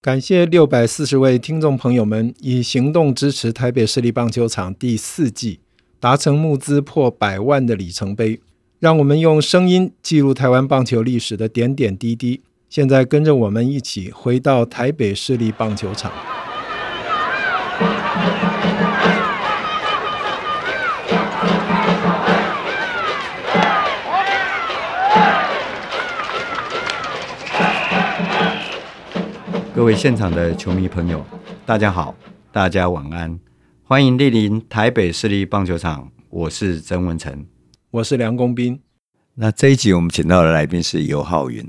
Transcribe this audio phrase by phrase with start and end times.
[0.00, 5.58] 感谢六百四十位听众朋友们以行动支持台北市立棒球场第四季，
[5.98, 8.38] 达成募资破百万的里程碑。
[8.78, 12.42] 让我们用声音记录台湾棒球历史的点点滴滴。
[12.70, 16.12] 现在跟着我们一起回到台北市立棒球场。
[29.78, 31.24] 各位现场的球迷朋友，
[31.64, 32.12] 大家好，
[32.50, 33.38] 大家晚安，
[33.84, 37.46] 欢迎莅临台北市立棒球场，我是曾文成，
[37.92, 38.82] 我是梁公斌。
[39.36, 41.64] 那这一集我们请到的来宾是尤浩云，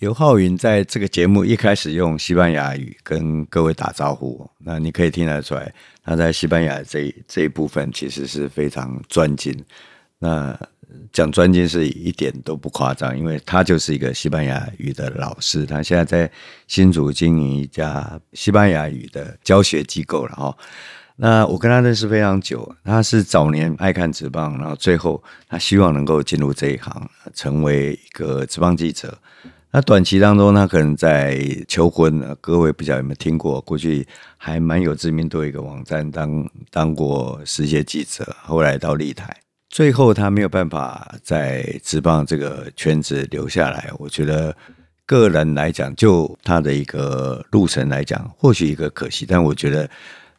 [0.00, 9.58] 尤浩云在这个节目一开始用西班牙语跟各位打招呼，那你可以听得出来，他在西班牙这一这一部分其实是非常专精。
[10.18, 10.54] 那
[11.12, 16.30] 讲专精是一点都不夸张，因为他就是一个西班牙语的老师，他现在在
[16.66, 20.56] 新竹经营一家西班牙语的教学机构了哈。
[21.16, 29.16] 那我跟他认识非常久，他是早年爱看职棒，然后最后他希望能够进入这一行，成为一个职棒记者。
[29.70, 33.60] 那短期当中，他可能在求婚，各位不晓得有没有听过？
[33.60, 39.43] 过去还蛮有知名度一个网站当当过实习记者，后来到立台。
[39.74, 44.56] 最后他没有办法在职棒这个圈子留下来，我觉得
[45.04, 49.90] 个人来讲，就他的一个路程来讲，或许一个可惜，但我觉得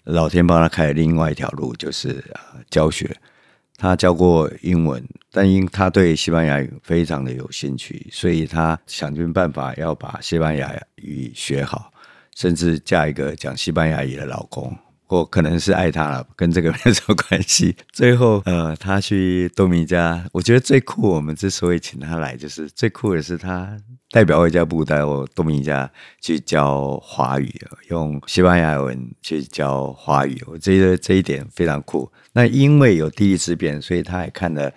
[0.06, 3.14] 老天帮他开了另外一条路，就是啊教学。
[3.76, 11.92] 他教过英文，但因他对西班牙语非常的有兴趣，所以他想尽办法要把西班牙语学好，
[12.38, 14.74] 甚至嫁一个讲西班牙语的老公。
[15.16, 17.76] 我可能是爱他了，跟这个没什么关系。
[17.94, 21.10] 最后，呃，他去多米加，我觉得最酷。
[21.10, 23.78] 我们之所以请他来，就是最酷的是他
[24.12, 25.90] 代表外交部到多米加
[26.22, 27.50] 去教华语，
[27.90, 30.42] 用西班牙文去教华语。
[30.48, 32.12] 我觉得这一点非常酷。
[32.34, 34.72] 那因为有地利之便，所以他还看了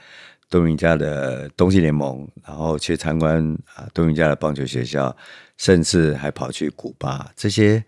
[0.48, 5.14] 多米加的东西联盟，然后去参观啊多米加的棒球学校，
[5.56, 7.84] 甚至还跑去古巴这些。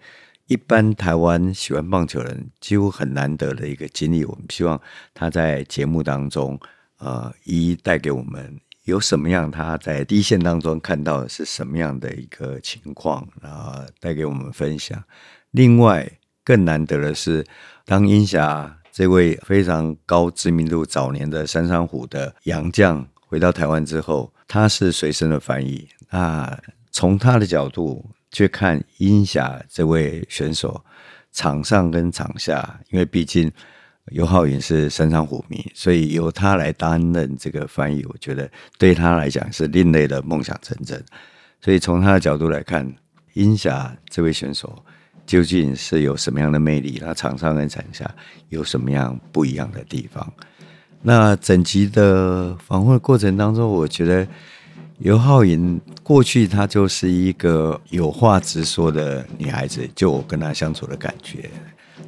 [0.50, 4.80] 一般台湾喜欢棒球人几乎很难得的一个经历，我们希望
[5.14, 6.58] 他在节目当中，
[6.98, 15.00] 呃，一一带给我们有什么样他在第一线当中看到的是什么样的一个情况，然后带给我们分享。
[15.52, 17.46] 另外，更难得的是，
[17.84, 25.88] 当英侠这位非常高知名度早年的三山虎的洋将回到台湾之后，他是随身的翻译。
[26.10, 28.04] 那从他的角度。
[28.30, 30.84] 去看英侠这位选手，
[31.32, 33.50] 场上跟场下，因为毕竟
[34.12, 41.04] 尤浩云是山上虎迷，所以由他来担任这个翻译，我觉得对他来讲是另类的梦想成真。
[41.60, 42.92] 所以从他的角度来看，
[43.34, 44.84] 英侠这位选手
[45.26, 46.98] 究竟是有什么样的魅力？
[46.98, 48.08] 他场上跟场下
[48.48, 50.32] 有什么样不一样的地方？
[51.02, 54.26] 那整集的访问过程当中，我觉得。
[55.00, 61.50] 尤浩莹过去她就是一个有话直说的女孩子，就我跟她相处的感觉，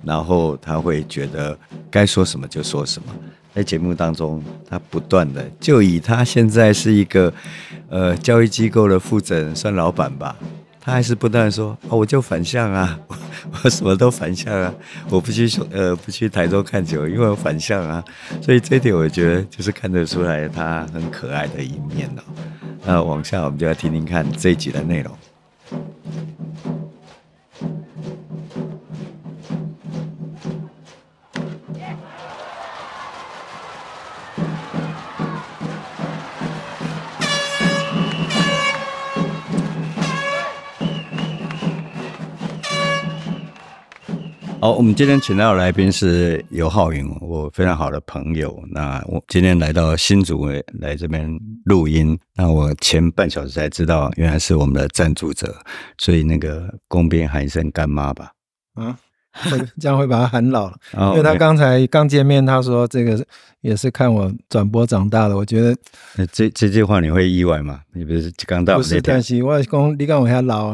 [0.05, 1.59] 然后她会觉得
[1.91, 3.09] 该说什么就说什么。
[3.55, 7.33] 在节目当中，她不断的就以她现在是一个
[7.89, 10.37] 呃教育机构的负责人，算老板吧，
[10.85, 12.99] 他还是不断说啊，我就反向啊，
[13.63, 14.75] 我什么都反向啊，
[15.09, 18.05] 我不去呃不去台州看球，因为我反向啊，
[18.43, 22.23] 所以这一点我觉得就是看得出来他很可爱的一面哦。
[22.85, 25.17] 那往下，我们就来听听看这一集的内容。
[44.63, 48.63] 好，我们今天请到的来宾是尤浩云，我非常好的朋友。
[48.71, 50.47] 那我今天来到新竹
[50.79, 51.29] 来这边
[51.65, 55.53] 录音，那我前半小时才知道，原来是我们的赞助者，
[55.99, 58.31] 所以那个公边喊一声干妈吧。
[58.75, 58.97] 啊，
[59.33, 60.77] 会这样会把他喊老了，
[61.11, 63.21] 因为他刚才刚见面，他说这个
[63.63, 65.37] 也是看我转播长大的。
[65.37, 65.77] 我觉得
[66.31, 67.81] 这这句话你会意外吗？
[67.95, 68.77] 你不是刚到？
[68.77, 70.73] 不是，但是我讲你讲我还老。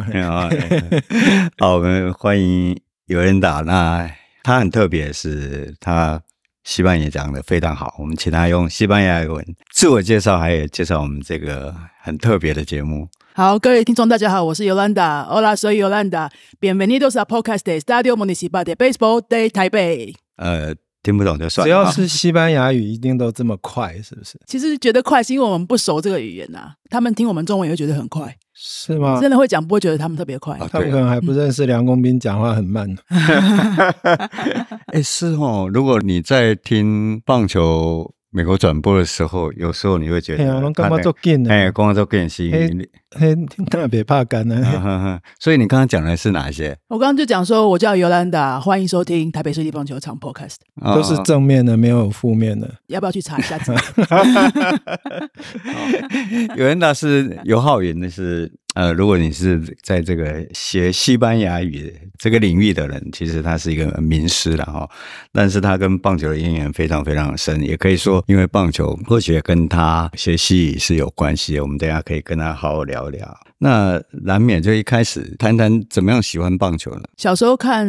[1.56, 2.78] 好，我们欢迎。
[3.08, 4.06] 有人打，那
[4.42, 6.20] 他很特别，是他
[6.62, 7.94] 西班牙讲的非常好。
[7.98, 13.08] 我们请他用西班牙文自我介绍，还有介绍我们这个很特别的节目。
[13.32, 15.26] 好，各位听众，大家好，我是 Yolanda。
[15.26, 16.28] Hola，soy Yolanda。
[16.60, 20.14] Bienvenidos a podcast de Estadio Municipal de Béisbol de Taipei。
[20.36, 20.74] 呃，
[21.08, 21.66] 听不懂就算了。
[21.66, 24.38] 只要是西班牙语，一定都这么快，是不是？
[24.46, 29.18] 其实觉得快是因为我们不熟这个语言呐、啊，他们听我们中文也会觉得很快，是吗？
[29.18, 32.94] 真的会讲不会觉得他们特别快，他们可能还不认识梁公斌讲话很慢。
[34.92, 38.12] 哎，是哦，如果你在听棒球。
[38.30, 41.50] 美国转播的时候，有时候你会觉得，哎，干嘛做紧呢？
[41.50, 42.50] 哎，干嘛做紧是，
[43.16, 43.34] 嘿，
[43.70, 45.18] 特别怕干 呢。
[45.40, 46.76] 所以你刚刚讲的是哪些？
[46.88, 50.56] 我刚刚就讲说，我叫尤兰达，欢迎收听台北市立棒球场 Podcast，
[50.94, 52.70] 都是正面的，没有负面的。
[52.88, 53.58] 要不要去查一下？
[56.54, 58.52] 尤兰达是尤浩云，那是。
[58.78, 64.88] 呃，如果你是在这个学西班牙语这个领域的人，其实他是一个名师了哈。
[65.32, 71.62] 但是他跟棒球的渊源非常非常深，也可以说，因为棒球或许跟他学西语是有关系的。
[71.62, 73.36] 我们等一下可以跟他好好聊聊。
[73.58, 77.02] 那难免就一开始谈谈怎么样喜欢棒球呢？
[77.16, 77.84] 小时候看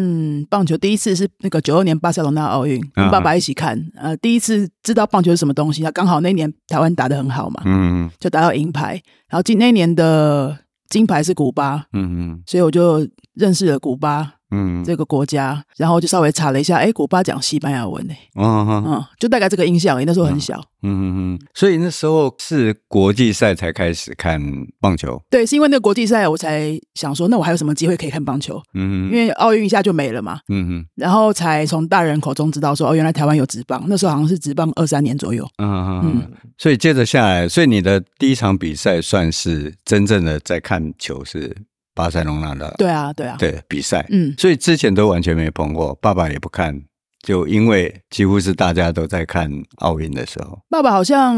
[0.50, 3.80] 棒球，第一次是那个九二年巴塞罗那奥运，跟爸爸一起看。
[3.96, 9.00] 呃，第一次知道棒球是什么东西，他刚好那年台湾打得很好嘛，嗯，就打到银牌。
[9.30, 10.58] 然后今那年的。
[10.90, 21.04] 金牌是古巴，嗯嗯，所以我就认识了古巴，嗯，这个国家，然后就稍微查了一下，哎，古巴讲西班牙文呢，嗯嗯，就大概这个印象，那时候很小，嗯嗯
[21.34, 24.42] 嗯，所以那时候是国际赛才开始看
[24.80, 28.62] 棒球，对，是因为那个国际赛我才想说，那我还有什么机会可以看棒球？
[28.74, 36.32] 嗯，因为奥运一下就没了嘛，嗯嗯，然后才从大人口中知道说，哦，原来台湾有职棒，那时候好像是职棒二三年左右，嗯嗯。
[36.58, 41.56] 所以接着下来，所以你的第一场比赛算是真正的在看球是
[42.00, 46.82] 巴塞隆纳的，对啊，对啊，对比赛，嗯，所以之前都完全没碰过，爸爸也不看，
[47.22, 51.36] 就因为几乎是大家都在看奥运的时候，爸爸好像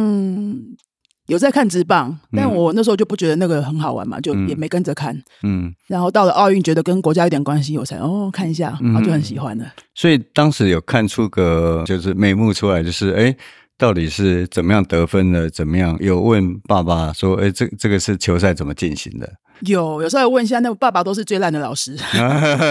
[1.25, 9.65] 有在看直棒，但我那时候就不觉得那个很好玩嘛，就也没跟着看，嗯，然后到了奥运，觉得跟国家有点关系，我才哦看一下，然后就很喜欢了。
[9.95, 13.35] 所以当时有看出个就是眉目出来，就是哎。
[13.81, 15.49] 到底是怎么样得分的？
[15.49, 15.97] 怎么样？
[15.99, 19.27] 有问爸爸说：“哎，这这个是球赛怎么进行的？”
[19.65, 21.97] 有，有时候问一下，那爸爸都是最烂的老师，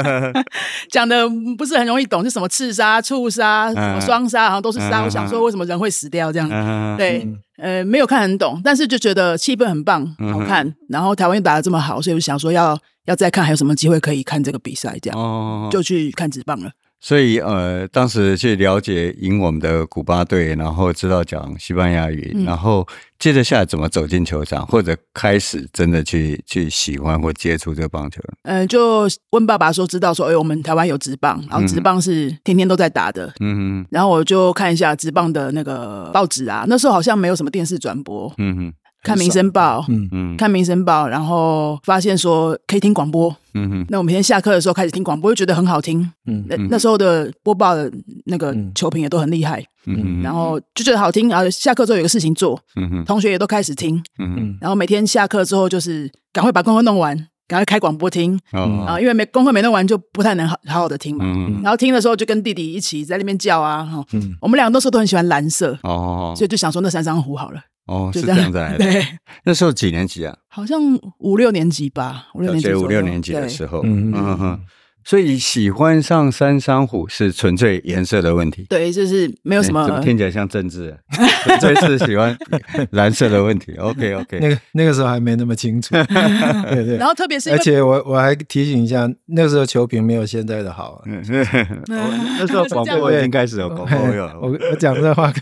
[0.89, 1.29] 讲的
[1.59, 5.03] 不是很容易懂，是什么刺杀、触杀、什么双杀，好像都是杀。
[5.03, 6.33] 我想说，为什么人会死掉？
[6.33, 6.49] 这样
[6.97, 7.27] 对，
[7.59, 10.73] 呃，没有看很懂，但是就觉得气氛很棒，好看。
[10.89, 14.97] 然后台湾又打的这么好，所以我想说要要再看，还有什么机会可以看这个比赛？
[15.03, 16.71] 这样就去看职棒了。
[17.01, 22.87] 所以，呃，当时去了解赢我们的古巴队，然后知道讲西班牙语，嗯、然后
[23.19, 28.21] 接着下来怎么走进球场，或者开始真的去去喜欢或接触这个棒球。
[28.43, 33.33] 嗯、呃，就问爸爸说，知道说，哎，我们台湾有职棒，然后职棒是天天都在打的。
[33.41, 38.31] 嗯哼，然后我就看一下职棒的那个报纸啊，那时候好像没有什么电视转播。
[38.37, 38.73] 嗯哼。
[39.03, 40.09] 看民生报，嗯。
[40.13, 47.91] 嗯，看民生报，然后发现说可以听广播，嗯嗯，那我每天下课的时候开始听广播，就觉得很好听，嗯，那那时候的播报的
[48.27, 57.17] 那个球评也都很厉害，嗯，然后就觉得好听，然后下课之后有个事情做，嗯哼，同学也都开始听，嗯嗯，然后每天下课之后就是赶快把功课弄完，
[57.51, 67.61] 赶快开广播听，啊，因为没功课没弄完就不太能好好好的听嘛，嗯，然后听的时候就跟弟弟一起在那边叫啊，哈，嗯，我们两个那时候都很喜欢蓝色，哦，所以就想说那三张湖好了。
[67.87, 68.79] 哦，是这样子来的。
[68.87, 69.05] 对，
[69.43, 70.37] 那时候几年级啊？
[70.47, 70.81] 好像
[71.19, 73.81] 五六年级吧，五六年级，五六年级的时候。
[73.83, 74.61] 嗯嗯嗯。
[75.05, 78.67] 所以喜欢上三山虎是纯粹颜色的问题。
[78.69, 79.87] 对，就是没有什么。
[79.87, 80.97] 怎么听起来像政治？
[81.45, 82.37] 纯粹是喜欢
[82.93, 83.75] 蓝色的问题。
[83.77, 84.39] OK OK。
[84.41, 85.95] 那个那个时候还没那么清楚。
[86.71, 86.97] 对对。
[86.97, 91.03] 然后特别是，而且我我还提醒一下，那个时候球评没有现在的好。
[91.07, 94.25] 那时候广播已经开始有广播有。
[94.41, 95.33] 我我讲这话，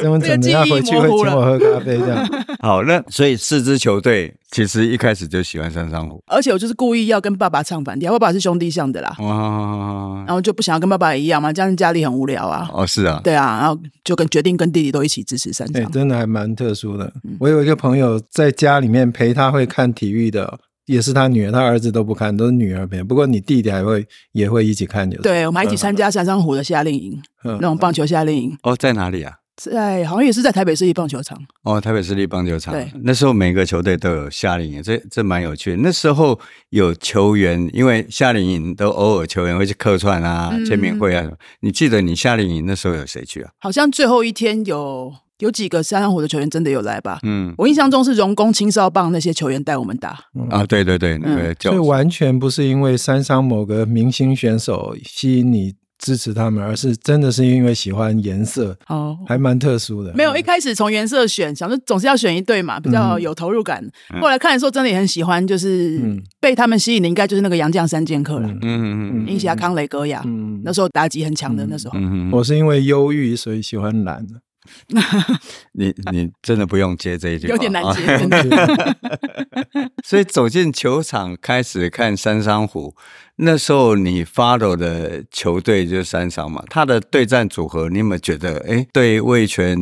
[0.00, 2.28] 这么怎么样回去会请我喝咖啡这样。
[2.60, 4.34] 好，那所以四支球队。
[4.50, 8.12] 其实一开始就喜欢三商虎，而且我就是故意要跟爸爸唱反调。
[8.12, 12.70] 爸爸是兄弟象的啦，哇，然后就不想要跟爸爸一样嘛，这样家里很无聊啊。
[12.72, 15.82] 哦，是啊，对啊，然后就跟决定跟弟弟都一起支持三商。
[15.82, 17.12] 对，真的还蛮特殊的。
[17.24, 23.02] 嗯、我有一个朋友在家里面陪他会看体育的，也是他女儿，他儿子都不看，都是女儿陪。
[23.02, 25.22] 不过你弟弟还会也会一起看，就是。
[25.24, 28.56] 对，我们还一起参加三山虎的夏令营，嗯、那种棒球夏令营。
[28.62, 29.32] 哦，在哪里啊？
[29.56, 32.74] 在好像也是在台北市立棒球场哦，台北市立棒球场。
[32.74, 35.76] 对，那时候每个球队都有夏令营，这这蛮有趣的。
[35.76, 36.38] 那时候
[36.70, 41.22] 有球员，因为夏令营都偶尔球员会去客串啊、签名会啊。
[41.24, 43.50] 嗯、你记得你夏令营那时候有谁去啊？
[43.60, 47.20] 好像最后一天有有几个三商虎的球员真的有来吧？
[47.22, 50.18] 嗯，我印象中是荣工、青少棒那些球员带我们打。
[50.34, 55.74] 嗯、啊，对对对，那个、嗯、所以完全不是因为三商某个明星选手吸引你。
[56.04, 60.12] 支持他们，而是真的是因为喜欢颜色哦，还蛮特殊的。
[60.12, 63.82] 没有一开始从颜色选，想说总是要选一对嘛，比较有投入感。
[64.12, 65.98] 嗯、后来看的时候，真的也很喜欢，就是
[66.38, 68.46] 被他们吸引的，应该就是那个杨绛三剑客了。
[68.48, 71.94] 嗯嗯嗯，英侠、康雷戈雅，嗯，那时候打击很强的那时候。
[71.96, 74.34] 嗯嗯，我是因为忧郁，所以喜欢蓝的。
[75.72, 78.06] 你你真的不用接这一句，有点难接。
[78.18, 78.96] 真的
[80.04, 82.94] 所以走进球场开始看三商虎，
[83.36, 86.62] 那时候你 follow 的球队就是三商嘛。
[86.68, 89.76] 他的对战组合，你有没有觉得，哎，对味全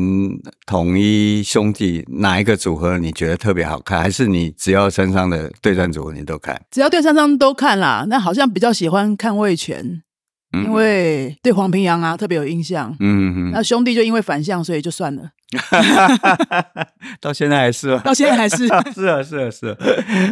[0.66, 4.00] 统一兄弟哪一个组合你觉得特别好看？
[4.00, 6.60] 还是你只要三商的对战组合你都看？
[6.70, 8.06] 只要对三商都看啦。
[8.08, 10.02] 那好像比较喜欢看味全。
[10.52, 15.30] 因为对黄平洋啊特别有印象，嗯嗯，那兄弟就因为反向，所以就算了。
[17.20, 19.76] 到现在还是，到现在还是，是啊是啊是啊，是啊，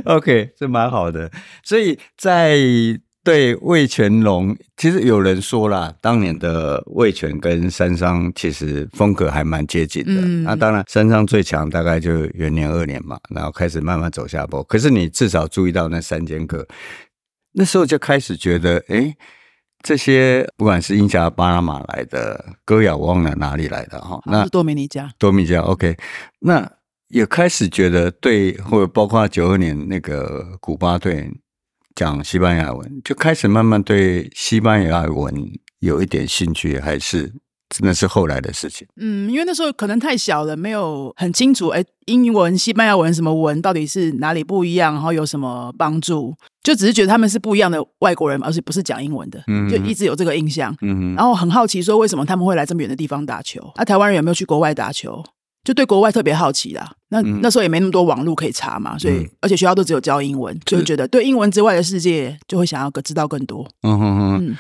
[0.16, 1.30] OK，这蛮好的。
[1.62, 2.56] 所以在
[3.22, 10.22] 对魏全龙，其实有人说啦，当年的魏全跟三商其实风格还蛮接近的。
[10.22, 14.62] 嗯、那当然，三商最强大概就元年二年嘛，然后开始慢慢走下坡。
[14.64, 16.66] 可是你至少注意到那三剑客，
[17.52, 19.14] 那时候就开始觉得，哎。
[19.82, 25.96] 这些不管是英加巴拿马来的，戈雅我忘了哪里来的哈，那多米尼加，多米加，OK，
[26.40, 26.70] 那
[27.08, 31.30] 也开始觉得对，或者包括九二年那个古巴队
[31.94, 35.34] 讲西班牙文，就开始慢慢对西班牙文
[35.80, 37.32] 有一点兴趣，还是？
[37.78, 38.86] 那是后来的事情。
[38.96, 41.68] 嗯，因为那时候可能太小了，没有很清楚。
[41.68, 46.34] 哎，英文、西班牙文什么文到底是哪里不一样，然后有什么帮助？
[46.62, 50.76] 就只是觉得他们是不一样的外国人，而且不是讲英文的，嗯、就一直有这个印象。
[50.82, 53.60] 嗯，然后很好奇说，为什么他们会来这么远的地方打球？
[53.76, 55.22] 那、啊、台湾人有没有去国外打球？
[55.62, 56.90] 就对国外特别好奇啦。
[57.10, 63.68] 那、嗯、那时候也没那么多网络可以查嘛，所以、嗯、而且学校都只有教英文，就觉得对英文之外的世界就会想要知道更多。
[63.82, 64.46] 嗯哼哼。
[64.46, 64.56] 嗯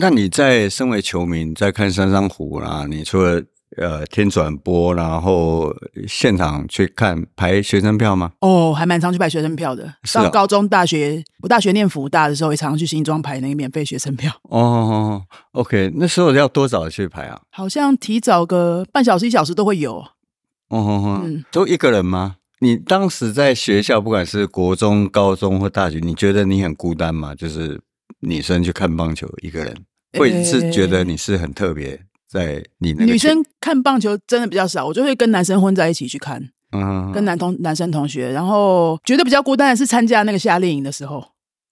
[0.00, 3.42] 那你在身为球迷，在看三商虎啦，你除了
[3.76, 5.74] 呃听转播，然后
[6.06, 8.30] 现场去看排学生票吗？
[8.40, 9.92] 哦，还蛮常去排学生票的。
[10.04, 14.32] 上、哦、高中、大学，我大学念福大的时候，也常常去新庄排那个免费学生票。
[14.44, 15.20] 哦
[15.52, 17.40] ，OK，那时候要多早去排啊？
[17.50, 19.96] 好像提早个半小时、一小时都会有。
[19.96, 22.36] 哦哦哦，嗯，都一个人吗？
[22.60, 27.34] 你当时在学校，不管是国中、高中或大学，你觉得你很孤单吗？
[27.34, 27.80] 就是
[28.20, 29.74] 女生去看棒球，一个人。
[30.16, 32.00] 会是觉得你是很特别，
[32.30, 41.24] 在你那个女生看棒球真的比较少，我就会跟男生混在一起去看，嗯，跟男同男生同学，然后觉得比较孤单的是参加那个夏令营的时候，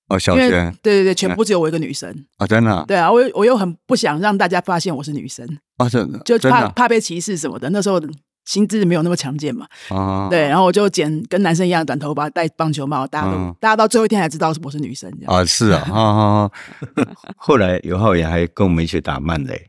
[0.08, 0.50] 哦，小学，
[0.82, 5.46] 对对对，全部只有我一个女生啊，真的，对啊，我我又很不想让大家发现我是女生
[5.78, 8.00] 啊，真的，就怕怕被歧视什么的，那时候。
[8.46, 15.34] 心智没有那么强健嘛，啊、对，然后我就剪跟男生一样的短头发，戴棒球帽，大家都、啊、大家到最后一天才知道我是女生这样。
[15.34, 16.50] 啊，是啊， 啊啊
[17.36, 19.60] 后来尤浩元还跟我们一起打慢雷，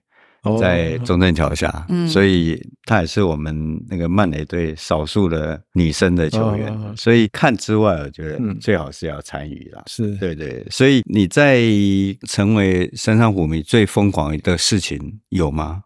[0.60, 6.72] 在中正桥下，哦、所以他也是我们那个曼雷队少数的女生的球员。
[6.72, 9.84] 哦、所以看之外，我觉得最好是要参与啦。
[9.88, 10.16] 是。
[10.18, 11.64] 对对，所以你在
[12.28, 15.82] 成为山上虎迷最疯狂的事情有吗？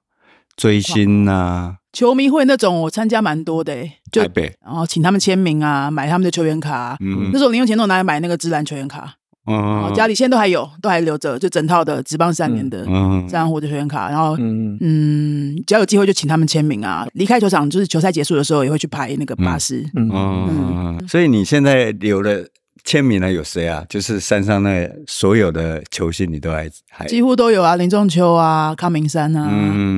[0.61, 1.77] 追星啊？
[1.91, 4.21] 球迷会那种，我参加蛮多的，欸，就
[4.63, 6.95] 然后请他们签名啊，买他们的球员卡。
[6.99, 9.15] 嗯，那时候零用钱都拿来买那个职篮球员卡。
[9.47, 12.85] 嗯，家里现在都还有，都还留着，就整套的职棒三年的
[13.27, 14.07] 三商虎的球员卡。
[14.07, 17.07] 然后，嗯，只要有机会就请他们签名啊。
[17.13, 19.83] 离开球场就是球赛结束的时候，也会去拍那个巴士。
[19.95, 22.47] 嗯嗯，所以你现在留的
[22.83, 23.85] 签名呢有谁啊？
[23.89, 29.49] 就是山上那所有的球星，你都还还几乎都有啊，林仲秋啊，康明山啊，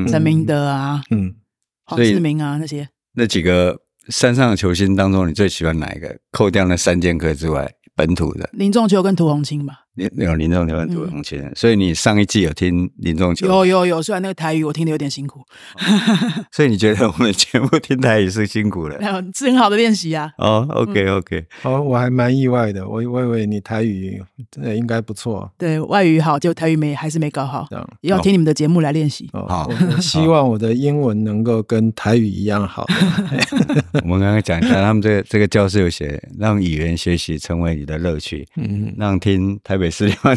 [0.08, 1.36] 陈明德啊，嗯。
[1.86, 6.18] 黄志明啊，那些那几个山上的球星当中，你最喜欢哪一个？
[6.32, 9.82] 扣掉那三剑客之外，本土的林仲秋跟涂红青吧。
[9.96, 13.46] 你有林仲秋跟涂红青，所以你上一季有听林仲秋？
[13.46, 15.42] 有有有，虽然那个台语我听的有点辛苦，
[16.52, 19.00] 所以你觉得我们节目听台语是辛苦的？
[19.36, 20.32] 是很好的练习啊。
[20.40, 24.20] 哦，OK OK，哦，我还蛮意外的，我我以为你台语
[24.50, 25.52] 真的应该不错。
[25.60, 27.68] 对外语好，就台语没还是没搞好，
[28.02, 29.30] 要听你们的节目来练习。
[29.32, 29.70] 好，
[30.02, 32.88] 希望我的英文能够跟台语一样好。
[34.02, 39.83] 我们刚刚讲一下，他们这个这个教室有写，让语言学习成为你的乐趣，嗯，让听台北。
[39.84, 40.34] 美食地方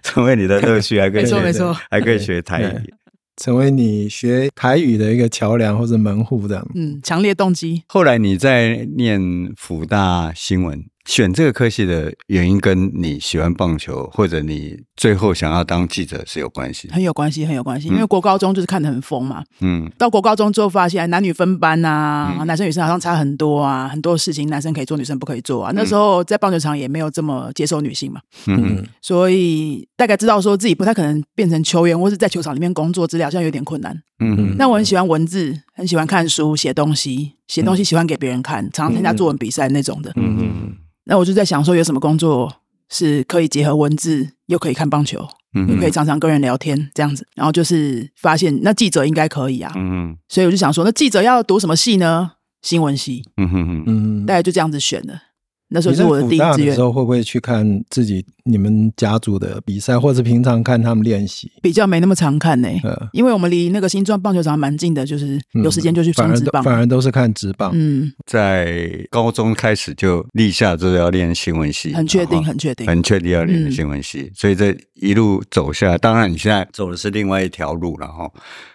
[0.00, 2.94] 成为你的乐趣，还可以没错没错，还可以学台语，
[3.36, 6.64] 成为你学台语的一个桥梁或者门户这样。
[6.76, 7.82] 嗯，强烈动机。
[7.88, 9.20] 后来你在念
[9.56, 16.90] 福大新闻，选这个科系的原因跟你喜欢棒球，或者你最后想要当记者是有关系？
[16.90, 17.88] 很有关系，很有关系。
[17.88, 25.70] 因为国高中就是看得很疯嘛，嗯，到国高中之后发现男女分班啊，嗯、男生女生好像差很多啊，很多事情男生可以做，女生不可以做啊。
[25.70, 33.96] 嗯、那时候在棒球场也没有这么接受女性嘛，嗯，所以大概知道说自己不太可能变成球员，或是在球场里面工作，资料好像有点困难。
[34.18, 40.12] 嗯，那我很喜欢文字，很喜欢看书、写东西，写东西喜欢给别人看，常常参加作文比赛那种的。
[40.16, 40.76] 嗯嗯。
[41.04, 42.52] 那我就在想说，有什么工作
[42.88, 47.26] 是可以结合文字，又可以看棒球，嗯、又可以常常跟人聊天这样子。
[47.34, 49.72] 然后就是发现，那记者应该可以啊。
[49.76, 52.32] 嗯哼，所以我就想说，那记者要读什么系呢？
[52.62, 53.22] 新闻系。
[53.36, 55.20] 嗯哼哼，嗯，大概就这样子选的。
[55.68, 56.68] 那时候是我的第一志愿。
[56.68, 61.50] 的时候会不会去看自己你们家族的比赛，或者平常看他们练习？
[61.60, 66.72] 比较没那么常看呢、欸，嗯、因为我们离那个新庄棒球场蛮近的，就是有时间就去上职棒、嗯反。
[66.74, 67.72] 反而都是看职棒。
[67.74, 74.20] 嗯，在高中开始就立下就是要练新闻系，很确定，很确定，很确定要练新闻系。
[74.22, 78.30] 嗯、所以这一路走下来，当然你现在走的是另外一条路了哈。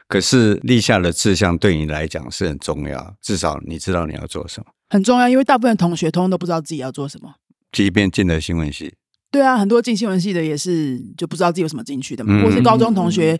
[0.09, 4.65] 可是立下的志向对你来讲是很重要，至少你知道你要做什么。
[4.91, 7.33] 很重要，因为大部分同学通通都不知道自己要做什么。
[7.71, 8.93] 即便进了新闻系，
[9.31, 12.33] 对啊，很多进新闻系的也是就不知道自己有什么进去的嘛。
[12.33, 13.39] 嗯、或是高中同学，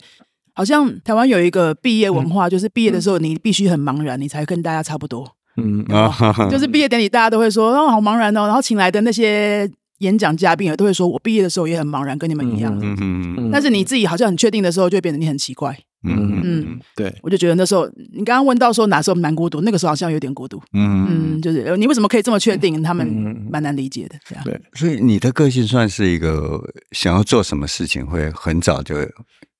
[0.54, 5.30] 好像台湾有一个毕业文化，嗯、就是毕业的时候你必须很茫然，你才跟大家差不多。
[5.58, 6.10] 嗯啊，
[6.50, 12.74] 就是毕业典礼大家都会说哦，好茫然哦，然后请来的那些演讲嘉宾也都会说，我毕业的时候也很茫然，跟你们一样。
[12.80, 13.50] 嗯嗯嗯。
[13.52, 15.78] 但是你自己好像很确定的时候，就会变得你很奇怪。
[16.04, 20.60] 嗯嗯，对，我就觉得那时候你刚刚问到说哪时候蛮孤独，那个时候好像有点孤独。
[20.72, 22.82] 嗯嗯，就是你为什么可以这么确定？
[22.82, 23.06] 他们
[23.50, 24.44] 蛮难理解的，这样。
[24.44, 26.60] 对，所以你的个性算是一个
[26.92, 28.96] 想要做什么事情会很早就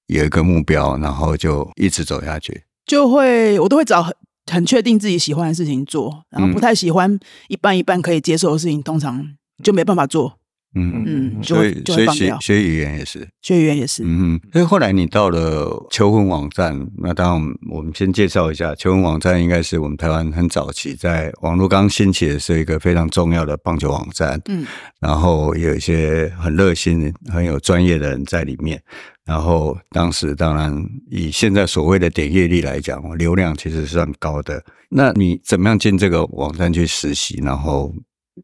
[0.07, 2.63] 有一个目标，然后就一直走下去。
[2.87, 4.15] 就会我都会找很
[4.51, 7.19] 很确定自己喜欢的事情做，然后不太喜欢
[7.49, 9.25] 一半一半可以接受的事情，通常
[9.63, 10.39] 就没办法做。
[10.75, 14.03] 嗯嗯，所以所以学学语言也是，学语言也是。
[14.07, 24.41] 嗯，所以后来你到了求婚网站，那当然我们先介绍一下，求婚网站应该是我们台湾很早期在网络刚兴起的是一个非常重要的棒球网站。
[24.49, 24.67] 嗯，
[25.01, 28.83] 然后有一些很热心、很有专业的人在里面。
[29.25, 34.65] 然后当时当然以现在所谓的点阅率来讲，流量其实是算高的。
[34.89, 37.41] 那你怎么样进这个网站去实习？
[37.41, 37.95] 然后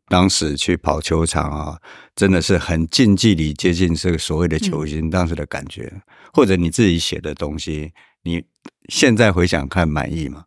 [0.07, 1.79] 当时去跑球场啊？
[2.15, 6.03] 真的是很近距离接近这个所谓的球星当时的感觉，嗯、
[6.33, 7.93] 或者你自己写的东西，
[8.23, 8.45] 你
[8.89, 10.45] 现在回想看满意吗？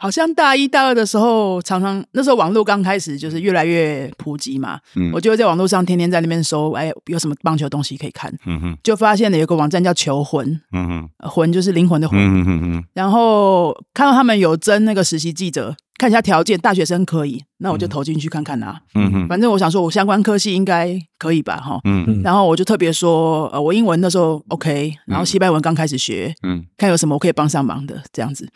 [0.00, 28.48] 好像大一大二的时候，常常那时候网络刚开始就是越来越普及嘛，嗯，我就会在网络上天天在那边搜，哎，有什么棒球东西可以看，嗯哼，就发现了有个网站叫求魂，嗯哼，魂就是灵魂的魂，嗯哼哼，然后看到他们有征那个实习记者，看一下条件，大学生可以，那我就投进去看看啊，嗯哼，反正我想说我相关科系应该可以吧，哈，嗯嗯，然后我就特别说，呃，我英文那时候 OK，然后西班牙文刚开始学，嗯，看有什么我可以帮上忙的这样子，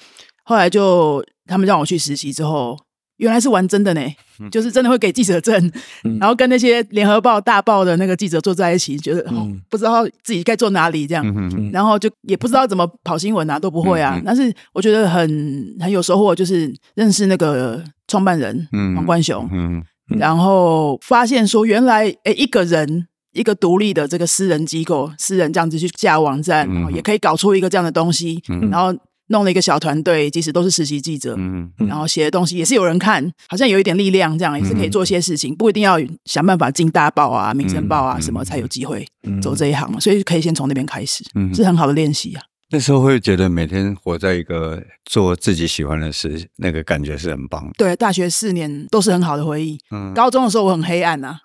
[0.44, 1.22] 后来就。
[1.46, 2.78] 他们让我去实习之后，
[3.18, 4.00] 原来是玩真的呢，
[4.40, 5.70] 嗯、就是真的会给记者证，
[6.02, 9.36] 嗯、然后跟那些联合报大报的那个记者坐在一起，觉得、嗯。
[9.36, 11.24] 哦、不知道自己该坐哪里这样，
[11.72, 14.20] 然后就也不知道怎么跑新闻啊，都不会啊。
[14.24, 19.76] 但是我觉得很很有收获，就是认识那个创办人、嗯、黄冠雄，嗯
[20.10, 28.98] 嗯、然后发现说原来诶一个人一个独立的这个私人机构，私人这样子去架网站，嗯、也可以搞出一个这样的东西，嗯、然后。
[29.34, 39.04] 弄了一个小团队，即使都是实习记者，嗯，然后写的东西也是有人看，好像有一点力量，这样也是可以做一些事情，不一定要想办法进大报啊、民生报啊什么才有机会
[39.42, 42.42] 走这一行嘛，所以可以先从那边开始，是很好的练习啊。
[42.70, 47.68] 那时候会觉得每天活在一个做自己喜欢的事，那个感觉是很棒。
[47.76, 49.78] 对，大学四年都是很好的回忆。
[49.90, 51.36] 嗯，高中的时候我很黑暗呐，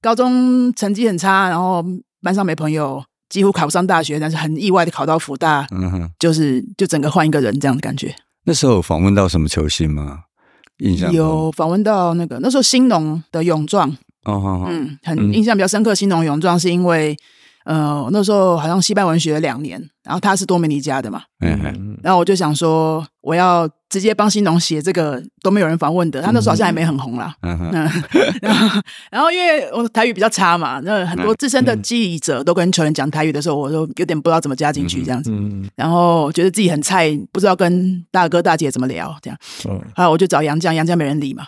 [0.00, 1.84] 高中成绩很差，然后
[2.22, 3.02] 班上没朋友。
[3.32, 8.14] 几乎考不上大学，但是很意外的考到福大，嗯哼，就是就整个换一个人这样的感觉。
[8.44, 10.24] 那时候有访问到什么球星吗？
[10.78, 13.88] 印象有访问到那个那时候兴农的泳壮，
[14.24, 15.94] 哦，好好嗯，很印象比较深刻。
[15.94, 17.16] 兴农泳壮是因为。
[17.64, 27.90] 呃，那时候好像西班牙文学了两年，然后他是多米尼加的嘛，嗯嗯，然后我就想说，我要直接帮新农写这个都没有人访问的，他那时候好像还没很红啦，嗯嗯，
[28.42, 41.46] 然后然后因为我台语比较差嘛，那很多资深的记者都跟球员讲台语的时候，我都有点不知道怎么加进去这样子，嗯，然后觉得自己很菜，不知道跟大哥大姐怎么聊这样，嗯，后来我就找杨绛，杨绛没人理嘛。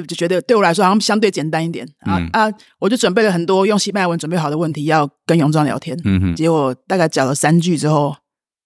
[0.00, 2.52] 就就觉得对我来说好像相对简单一点啊、嗯、啊！
[2.78, 5.98] 我就准备了很多用西班牙文准备好的问题要跟勇壮聊天。
[6.04, 6.34] 嗯哼。
[6.34, 8.16] 结果大概讲了三句之后，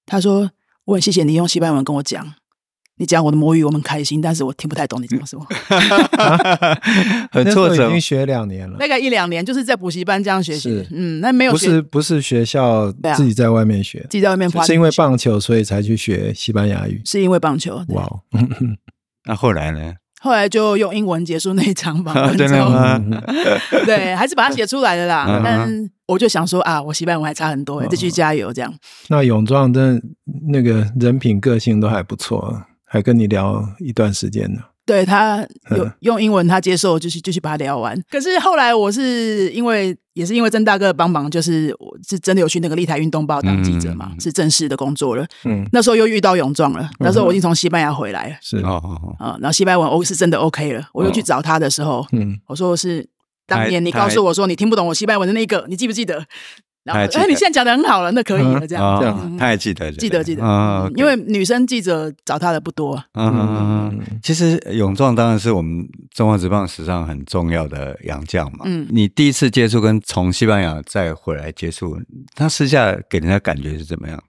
[0.06, 0.50] 他说
[0.86, 2.34] ：“我很谢谢你用西班牙文跟我讲，
[2.96, 5.44] 你讲我的母语，我们开心，但是我听不太懂你讲什么
[7.32, 7.88] 很挫折。
[7.88, 10.86] 已经学两年了，大概一两年，就是在补习班这样学习。
[10.90, 17.82] 嗯，那没有不是不是学校自己在外面学，自己在外面，是因为棒球所以才去学西班牙语，是因为棒球。
[17.88, 18.08] 哇，
[19.26, 19.94] 那后来呢？
[20.24, 22.98] 后来就用英文结束那一场访问，真的吗？
[23.84, 25.38] 对，还是把它写出来的啦。
[25.44, 25.68] 但
[26.06, 28.72] 我就想说啊，我西班牙文还差很多，再继续加油这样。
[29.08, 30.00] 那勇壮的
[30.48, 34.60] 那个人品个性都还不错，还跟你聊一段时间呢。
[34.86, 37.98] 对，他 有用英文，他接受，就是就去把它聊完。
[38.10, 45.26] 可是后来我是因为也是因为曾大哥的帮忙，就是我是真的有去那个立台运动报当记者嘛，嗯、是正式的工作了。
[45.44, 48.36] 嗯， 那时候又遇到泳壮了，那时候我已经从西班牙回来了。
[48.40, 53.08] 是哦哦哦，然后西班牙文哦是真的 OK 了，我又去找他的时候，嗯，我说是
[53.46, 56.24] 当年你告诉我说你听不懂我西班牙文的那个，你记不记得？
[56.84, 59.00] 然后，哎，你现在讲的很好了，那可以了，这样。
[59.00, 60.22] 这样，他还记得，记得。
[60.22, 63.02] 记得，因为女生记者找他的不多。
[63.14, 68.60] 嗯，其实勇壮当然是我们中华职棒史上很重要的洋将嘛。
[68.64, 71.98] 嗯，你第一次接触跟从西班牙再回来接触，
[72.34, 74.22] 他私下给人家感觉是怎么样？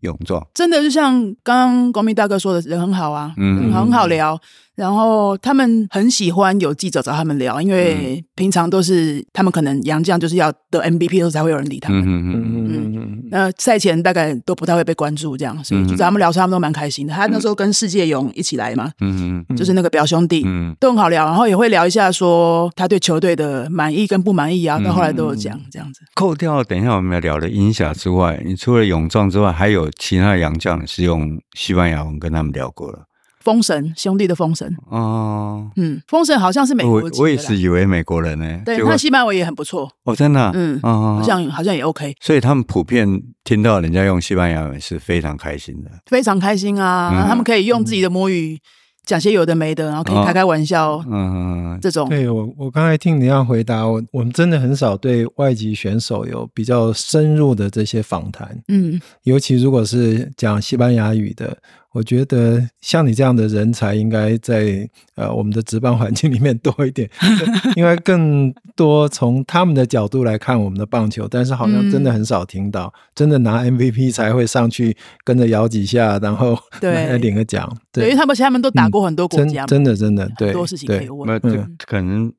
[0.00, 4.38] 勇壮，真的就像刚刚国民大哥说的，人很好啊，嗯，很好聊。
[4.74, 12.02] 然后他们很喜欢有记者找他们聊，因为平常都是他们可能杨绛就是要得 MVP 的时候才会有人理他们。
[12.02, 13.28] 嗯嗯嗯嗯。
[13.30, 17.14] 那赛前大概都不太会被关注，这样，所以就找他们聊，他们都蛮开心的。
[17.14, 21.24] 他那时候跟世界勇一起来嘛，嗯嗯，就是那个表兄弟，嗯，都很好聊。
[21.24, 26.00] 然后也会聊一下说他对球队的满意跟不满意啊，到后来都有讲这样子。
[26.14, 33.04] 扣掉等一下我们要聊的音响之外，你除了泳壮之外，还有其他洋将是用西班牙文跟他们聊过了。
[33.44, 38.62] 封神兄弟的封神哦，嗯，封神好像是美国，我也是以为美国人呢。
[38.64, 42.14] 对，那西班牙文也很不错哦，真的，嗯，好像好像也 OK。
[42.20, 43.06] 所以他们普遍
[43.44, 47.26] 听到人家用西班牙文是非常开心的，非常开心啊！
[47.28, 48.58] 他们可以用自己的母语
[49.04, 52.08] 讲些有的没的，然后可以开开玩笑，嗯，这种。
[52.08, 61.58] 对我，我刚才听你这样回答，我我们真的很少对外籍选手有比较深入的这些访谈，嗯，尤其如果是讲西班牙语的。
[61.94, 67.08] 我觉得像你这样的人才，应该在呃我们的值班环境里面多一点，
[67.76, 77.72] 因为更多从他们的角度来看我们的棒球，但是好像真的很少听到，嗯、真的拿 MVP 才会上去跟着摇几下，然后来领个奖。
[77.92, 81.26] 对，因为他们他们都打过很多国家，嗯、真的真的对，很多事情可以问。
[81.28, 82.32] 那嗯、可能。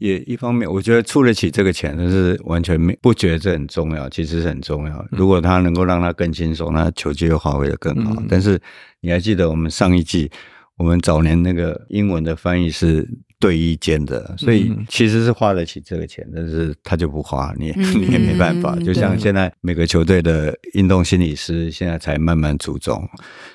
[0.00, 5.06] 也一方面，我觉得出得起这个钱，但是完全没不觉得这很重要，其实是很重要。
[5.10, 8.14] 如果他能够让他更轻松，那球技又发挥的更好。
[8.16, 8.58] 嗯、但是
[9.00, 10.30] 你还记得我们上一季，
[10.78, 13.06] 我们早年那个英文的翻译是
[13.40, 18.76] 对一间的，所以其实是花得起这个钱，但是他就不花，你也 你也没办法。
[18.84, 23.02] 就像现在每个球队的运动心理师现在才慢慢注重，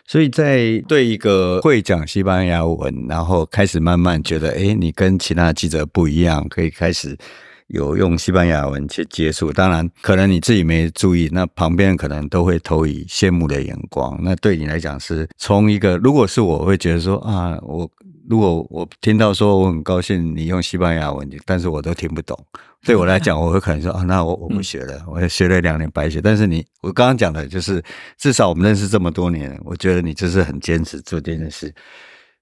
[0.07, 7.15] 所以在对一个会讲西班牙文，然后开始慢慢觉得，哎，你跟其他记者不一样，可以开始。
[7.69, 14.15] 有用西班牙文去接触，当然可能你自己没注意，那旁边可能都会投以羡慕的眼光。
[14.21, 17.89] 那对你来讲是从一个，如果是我会觉得说啊，我
[18.29, 22.37] 如果我听到说我很高兴你用西班牙文，但是我都听不懂，
[22.83, 26.21] 对我来讲 我会可能说啊，那我我不学了，我学了两年白学。
[26.21, 27.83] 但是你我刚刚讲的就是，
[28.17, 31.73] 至少我们认识这么多年，我觉得你就是很坚持做这件事。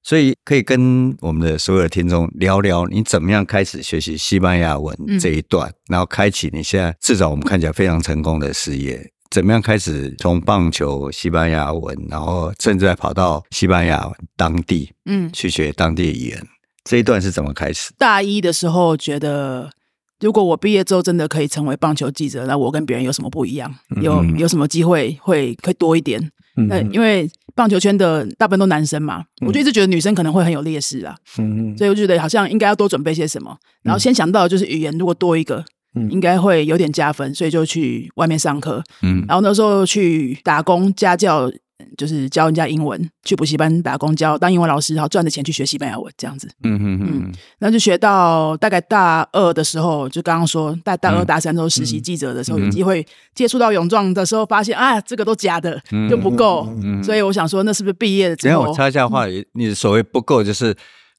[0.05, 9.12] 所以可以跟我们的所有的听众聊聊，你怎么样开始学习西班牙文这一段，嗯、然后开启你现在至少我们看起来非常成功的事业。
[9.33, 16.47] 怎么样开始从棒球西班牙文，然后甚至还跑到西班牙当地，嗯，去学当地语言，嗯、
[16.83, 17.91] 这一段是怎么开始？
[17.97, 19.71] 大一的时候觉得，
[20.19, 23.73] 如果我毕业之后真的可以成为棒球记者，那我跟别人有什么不一样？
[23.99, 26.31] 有有什么机会会会多一点？
[26.55, 27.27] 嗯，因为。
[27.55, 35.63] 棒球圈的大部分都男生嘛，我就一直觉得女生可能会很有劣势啊，嗯，所以我觉得好像应该要多准备些什么，然后先想到就是语言，如果多一个，
[35.95, 41.51] 嗯，应该会有点加分，所以就去外面上课，嗯，然后那时候去打工家教。
[41.97, 46.49] 就是教人家英文，去补习班打工教当英文老师，然后赚的钱去学西班牙文，这样子。
[46.63, 47.31] 嗯嗯嗯。
[47.59, 55.77] 然后就学到大概大二的时候，就刚刚说大大二大三都实习记者的时候，有机会接触到泳壮的时候，发现啊，这个都假的，
[56.09, 56.65] 就不够。
[57.03, 58.61] 所以我想说，那是不是毕业之后？
[58.61, 60.73] 我插一下话，你所谓不够，就是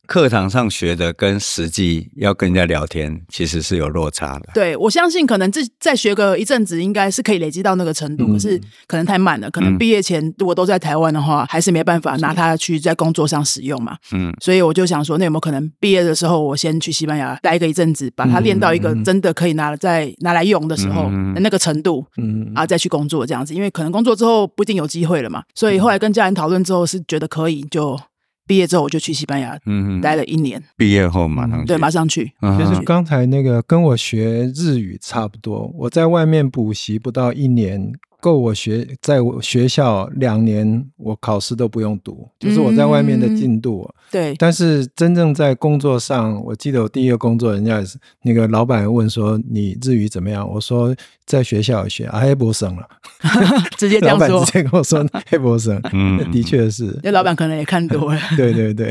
[0.07, 4.51] 课堂上学的跟实际要跟人家聊天，其实是有落差的。
[4.55, 9.51] 对，我相信可能这再学个一阵子，应该是可以累积到那个程度，嗯、可是可能太慢了。
[9.51, 13.97] 可能毕业前如果都在台湾的话，还是没办法拿它去在工作上使用嘛。
[14.13, 25.43] 嗯，所以我就想说，那有没有可能毕业的时候，我先去西班牙待个一阵子，把它练到一个真的可以拿再拿来用的时候的那个程度，嗯，啊，再去工作这样子，因为可能工作之后不一定有机会了嘛。
[25.55, 27.99] 所以后来跟家人讨论之后，是觉得可以就。
[28.47, 30.63] 毕业之后我就去西班牙，嗯，待了一年。
[30.77, 32.33] 毕业后马上去，对，马上去。
[32.59, 37.93] 就是刚才那个跟我学日语差不多，我在外面补习不到一年。
[38.25, 43.87] 够我学，在我学校两年，我考试都不用读，就是我在外面的进度。
[43.87, 50.51] 嗯、对，但是真正在工作上，我记得我第一个工作，人家也是那个老板问说，你日语怎么样？
[50.51, 52.89] 我说在学校学，啊，黑博生了，
[53.77, 56.99] 直接这样说，直接跟我说黑博生，嗯，的确是。
[57.03, 58.19] 那老板可能也看多了。
[58.39, 58.91] 对对对，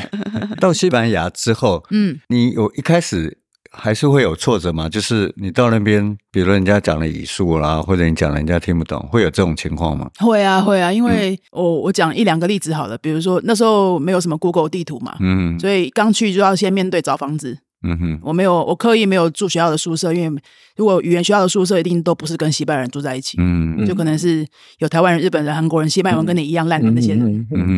[0.59, 3.39] 到西班牙之后，嗯，你有一开始。
[3.75, 4.87] 还是会有挫折吗？
[4.87, 10.09] 就是你到那边，比如人家讲了语速啦，或者你讲人家听不懂，会有这种情况吗？
[10.19, 17.57] 会啊，会啊，因为我我讲一两个例子好了，比如说那时候没有什么 Google 地图嘛，嗯，所以刚去就要先面对找房子。
[17.83, 20.41] 嗯哼，我没有，我刻意没有住学校的宿舍，因为
[20.75, 24.45] 如果语言学校的宿舍一定都不是跟西班牙人住在一起，嗯，就可能是
[24.79, 27.77] 有台湾人、日本人、韩国人，西班牙文跟你一样烂的那些人， 嗯，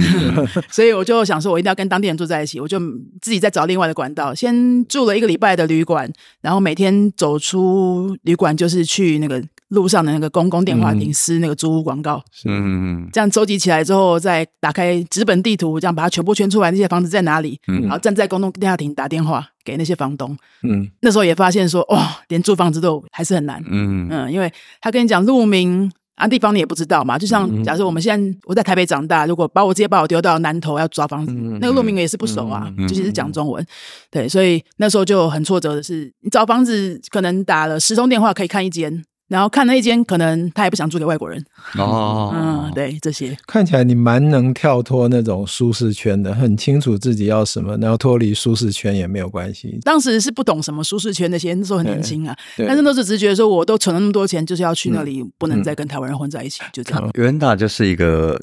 [0.70, 2.80] 所以我就想说，我一定要跟当地人住在一起，我就
[3.22, 6.10] 自己再找另外的管道，先住了一个礼拜的旅馆，
[6.42, 9.44] 然后每天走出旅馆就是去那个
[9.76, 19.48] 路上的那个公共电话亭撕那个租屋广告，嗯嗯，这样收集起来之后，再打开纸本地图，这样把它全部圈出来，那些房子在哪里，然后站在公共电话亭打电话。
[19.66, 24.08] 给那些房东，嗯，那时候也发现说，哇、哦，连租房子都还是很难，嗯。
[24.12, 27.18] 嗯，因为他跟你讲路名啊，地方你也不知道嘛。
[27.18, 33.66] 就像假设我们现在我在台北长大，如果把我直接把我丢到南投要抓房子，嗯、那个路名也是不熟啊，尤其是讲中文，
[34.12, 39.04] 对，所以那时候就很挫折的是，你找房子可能打了十通电话可以看一间。
[39.28, 41.44] 然后看那一间，可能他也不想租给外国人
[41.78, 42.32] 哦。
[42.36, 49.80] 嗯，对，这些看起来你蛮能跳脱那种舒适圈的，很清楚自己要什么，然后脱离舒适圈也没有关系。
[49.84, 52.38] 当时是不懂什么舒适圈那些，那时候很年轻啊。
[52.58, 57.10] 但是都是直觉说，我都存了那么多钱，就是要去那里，嗯、不能再跟台湾人混在一起，嗯、就这样。
[57.16, 58.40] 元大就是一个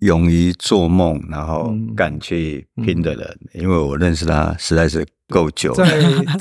[0.00, 5.06] 勇于做梦，然后敢去拼的人，嗯、因为我认识他实在是。
[5.28, 5.72] 够久。
[5.74, 5.84] 在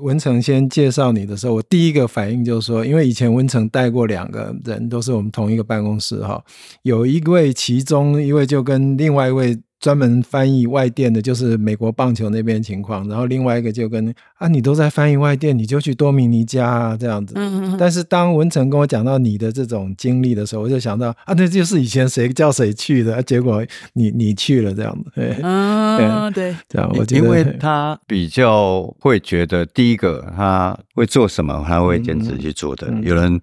[0.01, 6.43] 文成先介绍你的时候，我第一个反应就是说，因为以前文成带过两个人，都是我们同一个办公室哈，
[6.83, 9.57] 有一位，其中一位就跟另外一位。
[9.79, 13.07] 专门翻译外电的，就是美国棒球那边情况。
[13.07, 17.33] 然后另外一个就跟啊，你都在翻译外电，你就去多米尼加啊这样子。
[17.35, 17.77] 嗯嗯。
[17.77, 25.11] 但是当文成跟我讲到你的这种经历的时候，我就想到啊，那就是以前谁叫谁去的，啊、结果你你去了这样子。
[25.15, 32.87] 对嗯，对，这样我觉得，因为他比较会觉得，第一个他会做什么，他会坚持去做的。
[32.89, 33.39] 嗯、有人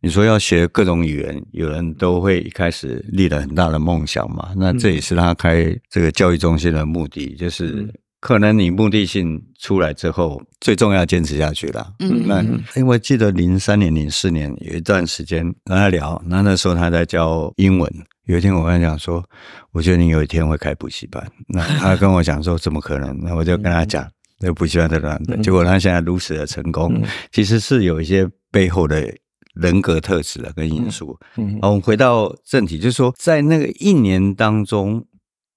[0.00, 4.50] 你说要学各种语言，有人都会一开始立了很大的梦想嘛。
[4.56, 5.66] 那这也是他开。
[5.90, 7.88] 这个教育中心的目的就是，
[8.20, 11.92] 可能你目的性出来之后，最重要坚持下去了。
[12.00, 12.42] 嗯，那
[12.74, 17.92] 因为记得零三年、零四年有一段时间跟他聊，那那时候他在教英文。
[18.24, 19.22] 有一天我跟他讲说，
[19.70, 21.24] 我觉得你有一天会开补习班。
[21.46, 23.16] 那他跟我讲说，怎么可能？
[23.22, 24.04] 那我就跟他讲，
[24.40, 25.16] 那补习班在哪？
[25.42, 27.00] 结果他现在如此的成功，
[27.30, 29.14] 其实是有一些背后的
[29.54, 31.16] 人格特质的跟因素。
[31.36, 35.06] 嗯，好，我们回到正题，就是说在那个一年当中。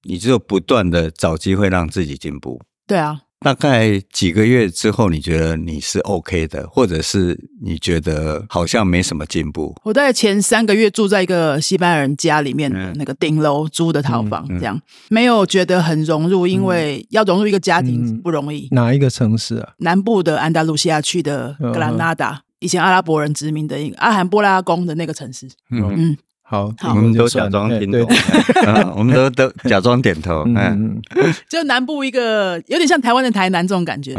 [0.04, 2.62] 你只有不断的找机会让自己进步。
[2.88, 9.76] 对啊，大概几个月之后，你觉得你是 OK 的，或者是你觉得好像没什么进步？
[9.84, 18.68] 我在前三个月住在一个西班牙人家里面的那个顶楼租的套房，这样、嗯嗯、没有觉得很融入，因为要融入一个家庭不容易。
[18.72, 19.74] 嗯、哪一个城市啊？
[19.78, 25.48] 南部的安达卢西亚区的格兰纳达，以前阿拉伯人殖民的一个阿罕布拉宫的那个城市。
[25.70, 25.94] 嗯。
[25.96, 26.18] 嗯
[26.50, 28.08] 好，我们都假装听懂，
[28.98, 30.44] 我们都都假装点头。
[30.48, 31.00] 嗯，
[31.48, 34.16] 就南部一个有点像台湾的台南这种感觉，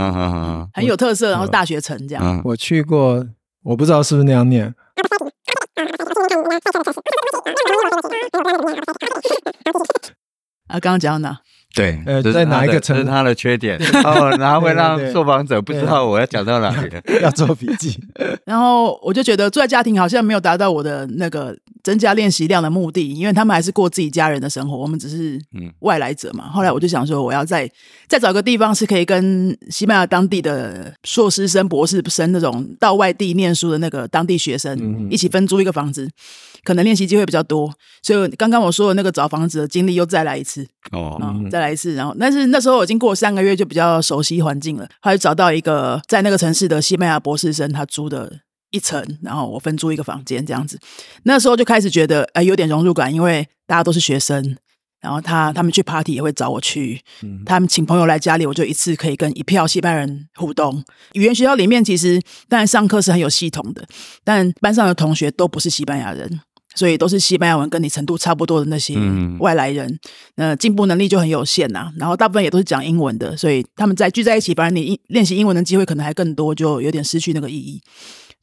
[0.73, 2.41] 很有特色，然后大学城这样。
[2.45, 3.27] 我去过，
[3.65, 4.73] 我不知道是不是那样念。
[10.69, 11.37] 啊，刚刚讲到哪？
[11.73, 12.97] 对，呃，在哪一个城？
[12.97, 16.91] 是他的缺点，然 后然后会让受访者不知道我要讲到哪里，
[17.23, 17.97] 要做笔记。
[18.45, 25.41] 然后我就觉得住在家庭好像没有达到我的那个增加练习量的目的，因为他们还是过自己家人的生活，我们只是
[25.81, 26.49] 外来者嘛。
[26.51, 27.71] 后来我就想说，我要再
[28.09, 36.09] 再找个地方是可以跟西班牙当地的硕士生、博士生那种到外地念书的那个当地学生一起分租一个房子，
[36.65, 37.73] 可能练习机会比较多。
[38.03, 41.95] 所以刚刚我说的那个找房子的经历又再来一次哦，再来一次。
[41.95, 44.89] 然后，但是那时候我已经过三个月，就比较熟悉环境了。
[45.01, 48.41] 后来找到一个在那个城市的西班牙博士生，他租的。
[48.71, 50.79] 一层，然后我分租一个房间这样子，
[51.25, 54.57] 那时候就开始觉得哎有点融入感，因为大家都是学生，
[55.01, 60.85] 然后他他们去 party 也会找我去，嗯、他们请朋友来家里，我就一次可以跟一票西班牙人互动。
[61.15, 63.85] 语言学校里面其实当然上课是很有系统的，
[64.23, 66.41] 但班上的同学都不是西班牙人，
[66.75, 68.95] 所以都是西班牙文跟你程度差不多的那些
[69.39, 69.99] 外来人，
[70.37, 71.93] 那、嗯、进步能力就很有限呐、啊。
[71.97, 77.81] 然后大部分也都是讲英文的，所以他们在聚在一起，反而你练习英文的机会可能还更多，就有点失去那个意义。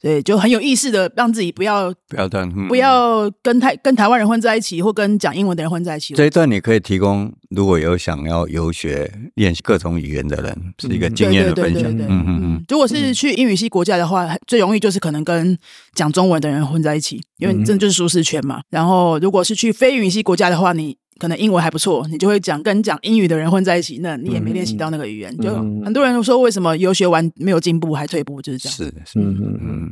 [0.00, 6.14] 对，就很有意识的让自己不要不要断，不要跟台跟台湾人混在一起，或跟讲英文的人混在一起。
[6.14, 11.90] 这一段你可以提供，如果有想要游学练习各种语言的人，是一个经验的分享。
[11.90, 12.64] 嗯嗯嗯。
[12.68, 15.58] 如果是去英语系国家的话，最容易就是可能跟
[15.94, 18.60] 讲中文的人混在一起，因为这就是舒适圈嘛。
[18.70, 20.96] 然后，如果是去非英语系国家的话，你。
[21.18, 25.34] 可能英文还不错，你就会讲跟讲英语的人混在一起，那你也没练习到那个语言。
[25.38, 25.54] 嗯、就
[25.84, 28.76] 很多人都说，为什么游学完没有进步还退步，就是这样。
[28.76, 29.90] 是，是，嗯嗯嗯。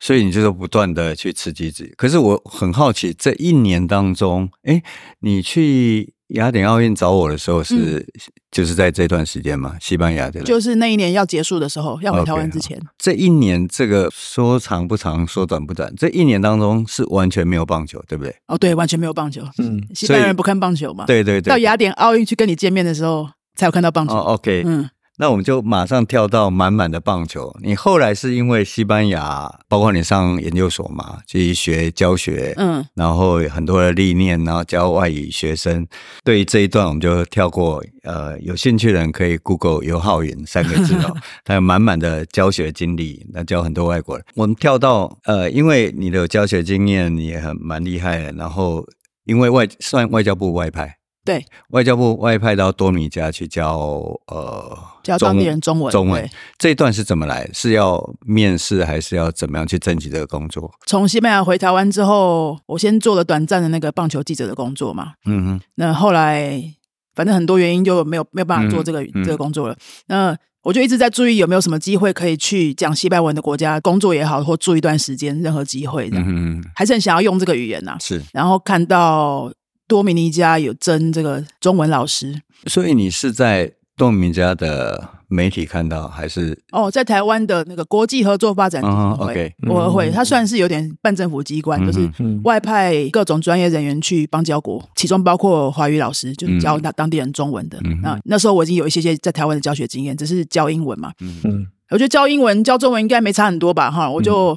[0.00, 1.92] 所以你就是不断的去刺激自己。
[1.96, 4.82] 可是我很好奇，这一年当中，哎，
[5.20, 6.14] 你去。
[6.28, 8.06] 雅典奥运找我的时候是，嗯、
[8.50, 12.78] 就是在这段时间嘛，西班牙的，就是那一年要结束的时候，要回台湾之前。
[12.78, 18.34] Okay, 这一年，这个说长不长，说短不短，这一年当中是完全没有棒球，对不对？
[18.46, 19.42] 哦，对，完全没有棒球。
[19.58, 21.06] 嗯，西班牙人不看棒球嘛？
[21.06, 21.50] 对对对。
[21.50, 24.14] 到雅典奥运去跟你见面的时候，才有看到棒球。
[24.14, 24.90] 哦，OK，嗯。
[25.18, 27.54] 那我们就马上跳到满满的棒球。
[27.62, 35.86] 你后来是因为西班牙，包括你上研究所嘛，去学教学，嗯，然后很多的历练，然后教外语学生。
[36.24, 37.84] 对于这一段，我们就跳过。
[38.04, 44.24] 呃，有兴趣的人可以 Google 尤浩云三个字哦， 他有满满的教学经历，那教很多外国人。
[44.34, 48.86] 我们跳到呃，因为你的教学经验你也很蛮厉害的，然后
[49.24, 50.96] 因为外算外交部外派。
[51.28, 53.76] 对，外交部外派到多米加去教
[54.28, 55.92] 呃教当地人中文。
[55.92, 57.46] 中文这一段是怎么来？
[57.52, 60.72] 是要面试还是要怎么样去争取这个工作？
[60.86, 65.12] 从西班牙回台湾之后，我先做了短暂的那个棒球记者的工作嘛。
[65.26, 65.60] 嗯哼。
[65.74, 66.62] 那后来
[67.14, 69.76] 反正很多原因就没有没有办法做这个、嗯、这个工作了。
[70.06, 76.24] 那我就一直在注意有没有什么机会可以去讲西班牙文的国家工作也好，或住一段时间，任何机会这样。
[76.26, 76.70] 嗯哼。
[76.74, 77.98] 还是很想要用这个语言呐、啊。
[78.00, 78.22] 是。
[78.32, 79.52] 然后看到。
[79.88, 86.62] 多米尼加有征这个中文老师，所以你是在多米尼加的媒体看到，还是？
[86.72, 92.10] 哦，在台湾的那个国际合作发展基金会，国合会，国合会，它算是有点半政府机关，嗯、就是
[92.44, 97.78] 外派各种专业人员去邦交国，其中包括华语老师，就是教那当地人中文的。
[97.84, 101.12] 嗯、那那时候我已经有一些些在台湾的教学经验，只是教英文嘛。
[101.20, 101.40] 嗯。
[101.44, 103.90] 嗯，我觉得教英文教中文应该没差很多吧？
[103.90, 104.54] 哈，我就。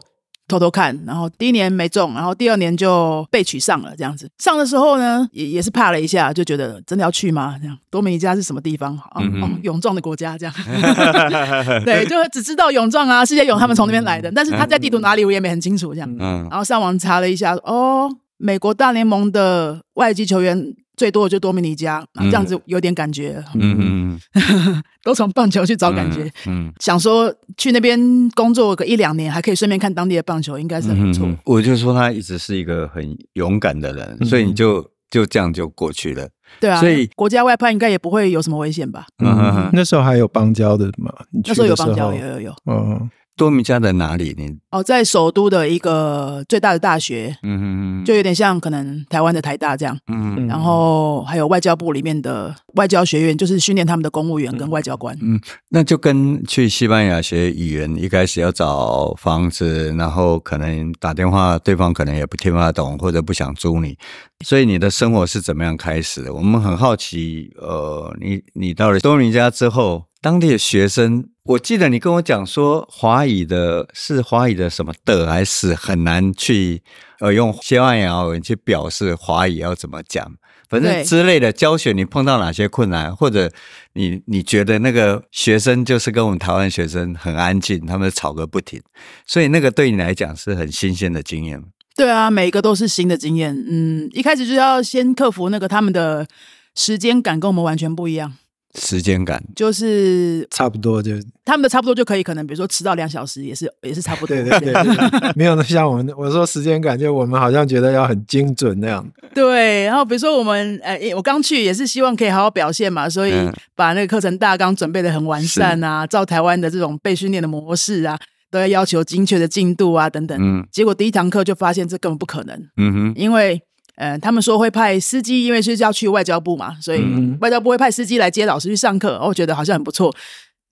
[0.52, 4.30] 偷偷看，然后第一年没中，然后第二年就被取上了，这样子。
[4.38, 7.56] 上的时候呢，也也是怕了一下，就觉得真的要去吗？
[7.58, 8.94] 这样，多米尼加是什么地方？
[8.98, 10.54] 哦，嗯、哼哦，勇壮的国家，这样。
[11.86, 16.16] 对，就只知道勇壮啊，世界勇他们从那边来的，但是他在地图哪里我也没很清楚，这样。
[16.20, 16.46] 嗯。
[16.50, 20.74] 然后上网查了一下，哦，美国大联盟的外籍球员。
[20.98, 23.44] 最多的就多米尼加，这样子有点感觉。
[23.56, 26.32] 嗯嗯， 都从棒球去找感觉。
[26.48, 28.00] 嗯，想说去那边
[28.32, 31.28] 工作个一两年，还可以顺便看当地的棒球，应该是很不错。
[31.46, 36.30] 我就说他一直是一个很勇敢的人，所以你就就这样就过去了。
[36.60, 39.06] 对啊，所以国家外派应该也不会有什么危险吧？
[39.24, 41.12] 嗯，那时候还有邦交的嘛？
[41.46, 42.56] 那时候有邦交，有有有。
[42.70, 43.10] 嗯。
[43.38, 44.36] 多米加在哪里？
[44.38, 47.64] 你哦，在首都的一个最大的大学，嗯嗯
[48.02, 55.40] 嗯，就有点像可能台湾的台大这样，嗯嗯，然后还有外交部里面的外交学院，就是训练他们的公务员跟外交官，嗯，
[55.70, 63.98] 那就跟去西班牙学语言，一开始要找房子，然后可能打电话，对方可能也不听得懂，或者不想租你，
[64.46, 66.34] 所以你的生活是怎么样开始的？
[66.34, 71.28] 我们很好奇，呃，你你到了多米加之后，当地的学生。
[71.44, 76.84] 我记得你跟我讲说，华语的是华语的什么的还是很难去
[77.20, 80.32] 呃用西班牙文去表示华语要怎么讲，
[80.70, 83.52] 反正之类的教学，你碰到哪些困难，或者
[83.94, 88.80] 你你觉得那个学生就是跟我们台湾学生很安静，他们吵个不停，
[89.26, 91.64] 所以那个对你来讲是很新鲜的经验。
[91.96, 93.54] 对啊，每一个都是新的经验。
[93.68, 96.28] 嗯，一开始就要先克服那个他们的
[96.76, 98.36] 时间感跟我们完全不一样。
[98.76, 101.12] 时间感就是差不多就
[101.44, 104.36] 他们的差不多就可以，可能比如说迟到两小时也是也是差不多。
[104.36, 109.06] 对对对，对， 没有像我们我说时间感，就我们好像觉得要很精准那样。
[109.34, 113.34] 对，然后比如说我们呃，我刚去也是希望可以好好表现嘛，所以
[113.76, 118.18] 把那个课程大纲准备的很完善啊，照台湾的这种被训练的模式啊，
[118.50, 120.38] 都要要求精确的进度啊等等。
[120.40, 122.56] 嗯，结果第一堂课就发现这根本不可能。
[122.78, 123.62] 嗯哼，因为。
[124.02, 127.06] 呃，他们说会派司机，因为是要去外交部嘛，所以
[127.40, 129.20] 外交部会派司机来接老师去上课。
[129.22, 130.12] 我、哦、觉得好像很不错，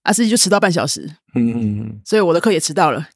[0.02, 3.08] 啊，司机就迟到半小时，嗯嗯嗯，所以我的课也迟到了。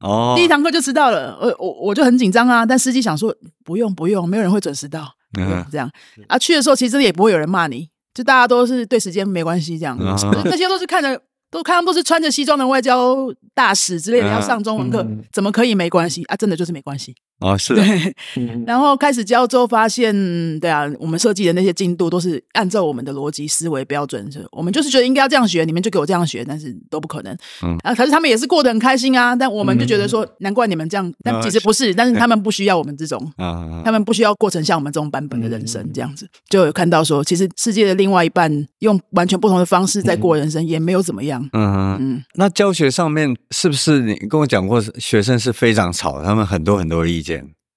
[0.00, 2.66] 哦，第一堂课就迟到了，我我我就很紧张啊。
[2.66, 5.90] 但司机想说不用不用，没有人会准时到，嗯，这样
[6.28, 6.38] 啊。
[6.38, 9.96] 去的时候其实也不会有人骂你，就大家都是对时间没关系这样。
[9.98, 11.18] 嗯、这些都是看着
[11.50, 13.16] 都看他们都是穿着西装的外交
[13.54, 16.36] 大使之类的要上中文课，嗯、怎么可以没关系啊？
[16.36, 17.14] 真的就是没关系。
[17.40, 20.14] 哦，是的，对，然后开始教之后发现，
[20.60, 27.36] 对啊，我们设计的那些进度都是按照我们的逻辑思维标准，是我们就是觉得应该要这样学，你们就给我这样学，但是都不可能。
[27.62, 41.46] 嗯，啊，可是他们也是过得很开心啊，但我们就觉得说，难怪你们这样，但其实不是，但是他们不需要我们这种，啊，他们不需要过成像我们这种版本的人生这样子，就有看到说，其实世界的另外一半用完全不同的方式在过人生，也没有怎么样。
[41.52, 47.23] 嗯嗯，那教学上面是不是你跟我讲过，学生是非常吵，他们很多很多的意见。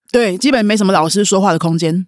[0.09, 2.07] 对，基本没什么老师说话的空间，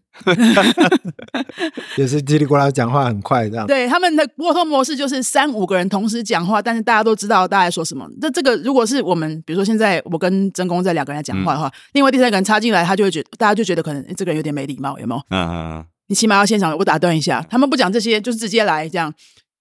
[1.98, 3.68] 也是叽里呱啦讲话很快这样。
[3.68, 8.08] 对，他们的沟通模式就是三五个人同时讲话，但是大家都知道大家在说什么。
[8.22, 15.22] 那这个如果是我们，比如说现在我跟真公在两个人在讲话的话，嗯、另外第三个人插进来，他就会觉得大家就觉得可能这个人有点没礼貌，有没有？
[15.30, 15.86] 嗯嗯嗯。
[16.08, 19.14] 你起码要现场我打断一下，他们不讲这些，就是直接来这样。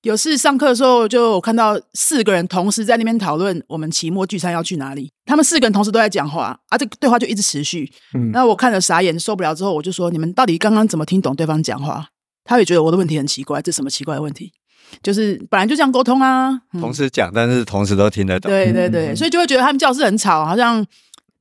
[0.03, 5.11] 有次上课的时候，就我看到四个人同时在那边讨论我们期末聚餐要去哪里。
[5.27, 7.91] 他们四个人同时都在讲话，啊，这个对话就一直持续。
[8.15, 12.07] 嗯，那我看了傻眼，受不了之后，我就说：你们到底刚刚怎么听懂对方讲话？
[12.45, 14.53] 他也觉得我的问题很奇怪，这什么奇怪的问题？
[15.03, 18.51] 就是本来就这样沟通啊，嗯、同时讲，但是同时都听得懂。
[18.51, 20.83] 对对对，所以就会觉得他们教室很吵，好像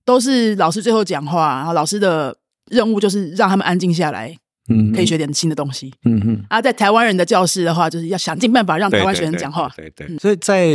[0.04, 2.36] 都是老师最后讲话，然后老师的
[2.70, 4.36] 任务就是让他们安静下来。
[4.70, 5.94] 嗯，可以学点新的东西。
[6.06, 9.72] 嗯哼，啊，在台湾人的教室的话，就是要想尽办法让台湾学生讲话。
[9.76, 10.74] 对对，所以在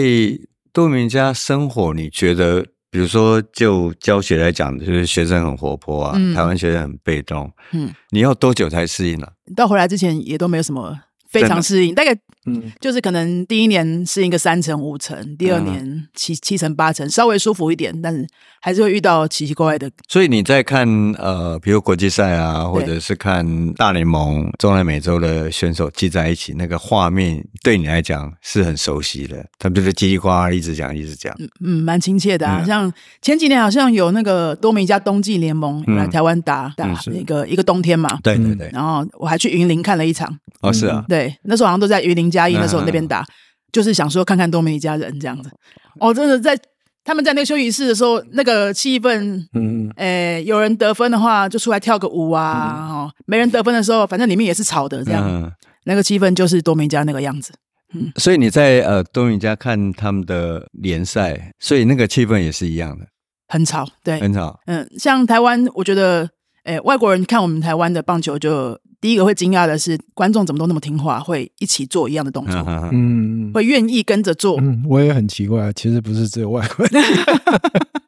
[0.72, 7.50] 多明家生活，你觉得，比如说就教学来讲，就是学生很活泼啊，嗯、台湾学生很被动。
[7.72, 9.32] 嗯，你要多久才适应呢、啊？
[9.56, 10.98] 到回来之前也都没有什么。
[11.28, 12.14] 非常适应，大概
[12.46, 18.26] 嗯，就是可能第一年是一个三成五成，第二年七七成八成，稍微舒服一点，但是
[18.60, 19.90] 还是会遇到奇奇怪怪的。
[20.08, 20.86] 所以你在看
[21.18, 29.44] 呃，比如国际赛啊，或者是看大联盟中南美洲的选手聚在一起，那个画面对你来讲是很熟悉的。
[29.58, 32.64] 他们就是叽里呱啦一直讲，一直讲，嗯嗯，蛮亲切的啊。
[32.64, 38.68] 像前几年好像有那个多米加冬季联盟来台湾打打那个一个冬天嘛，对对对。
[38.72, 40.36] 然后我还去云林看了一场。
[40.60, 41.32] 哦，是啊，对。
[41.42, 43.28] 那时候好像都在云林嘉义，那时候那边打，嗯、
[43.70, 45.50] 就是想说看看多美一家人这样子。
[46.00, 46.58] 哦，真的在
[47.04, 55.22] 他们在那个休息室的时候，那个气氛，嗯，诶、欸，有人得分的话就出来跳个舞啊，嗯、哦，没人得分的时候，反正里面也是吵的这样。
[55.28, 55.52] 嗯、
[55.84, 57.52] 那个气氛就是多美家那个样子。
[57.94, 63.04] 嗯，所以你在呃多米家看他们的联赛，所以那个气氛也是一样的，
[63.48, 64.58] 很吵，对，很吵。
[64.66, 66.30] 嗯，像台湾，我觉得，
[66.84, 68.78] 外国人看我们台湾的棒球就。
[69.02, 74.58] 第一个会惊讶的是，观众怎么都那么听话，会一起做一样的动作，嗯，会愿意跟着做。
[74.60, 77.02] 嗯，我也很奇怪，其实不是只有外国人。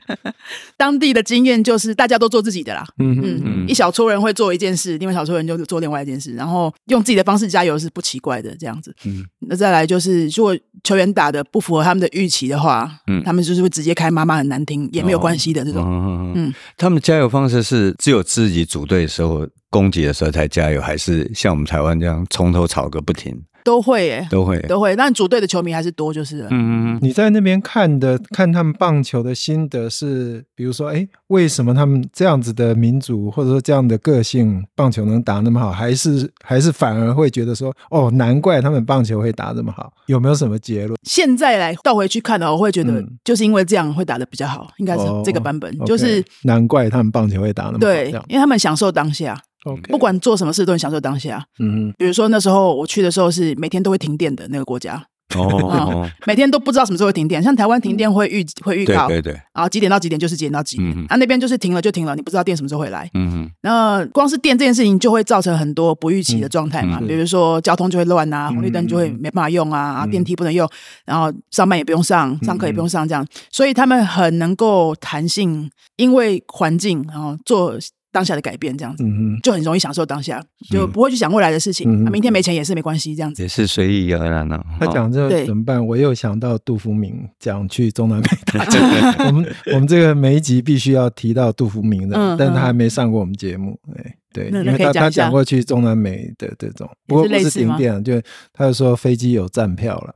[0.76, 8.94] 当地的经验就是大家都做自己的啦，嗯嗯嗯，一小撮人会做一件事，另外一小撮人就做另外一件事，然后用自己的方式加油是不奇怪的，这样子。
[9.04, 15.82] 嗯，那再来就是，如果球员打的不符合他们的预期的话，嗯，他们就是会直接开妈妈很难听，也没有关系的这种。
[15.84, 19.46] 嗯嗯，他们加油方式是只有自己组队的时候。
[19.72, 23.40] 攻击的时候才加油，还是像我们台湾这样从头吵个不停？
[23.64, 24.94] 都会耶，都会，都会。
[24.96, 26.48] 但主队的球迷还是多，就是了。
[26.50, 35.70] 嗯，你在那边看的，看他们棒球的心得是，比如说，哎，为什么他们这样子的民族，或者说这样的个性，棒球能打那么好？
[35.70, 39.92] 还是还是反而会觉得说，哦，难怪他们棒球会打这么好？
[40.06, 40.98] 有没有什么结论？
[41.02, 47.78] 现在来倒回去看的话，我会觉得就是因为这样会打的比较好，应该是这个版本，哦、就是难怪他们棒球会打那么好。
[47.80, 49.40] 对，因为他们享受当下。
[49.88, 51.44] 不管做什么事都很享受当下。
[51.58, 55.04] 嗯哼，比如说那时候我去的时候是每天都会停电的那个国家。
[55.36, 57.40] 哦， 哦，每天都不知道什么时候会停电。
[57.40, 60.90] 像台湾停电会预会预告，对对对，然后几点到几点就是几点到几点。
[60.90, 63.08] 嗯，啊那边就是停了就停了，你不知道电什么时候会来。
[63.14, 70.68] 嗯哼，然后光是电这件事情就会造成很多不预期的状态嘛，嗯、比如说交通就会乱啊，红绿灯就会没办法用啊，嗯、电梯不能用，
[71.04, 73.24] 然后上班也不用上，上课也不用上这样。
[73.52, 77.78] 所以他们很能够弹性，因为环境然后做。
[78.12, 81.90] 当下的改变，这样子，嗯就很容易享受当下，就不会去想未来的事情。
[81.90, 84.64] 嗯啊、明天没钱也是没关系，这样子也是随意而安了。
[84.80, 85.84] 他讲这个怎么办？
[85.84, 88.28] 我又想到杜福明讲去中南美。
[89.26, 93.78] 我们我们这个每一集必须要提到杜福明的，嗯但他还没上过我们节目。
[93.96, 98.20] 哎，对，那因为他他讲过去中南美的这种，不过不是停电，就
[98.52, 100.12] 他就说飞机有站票了。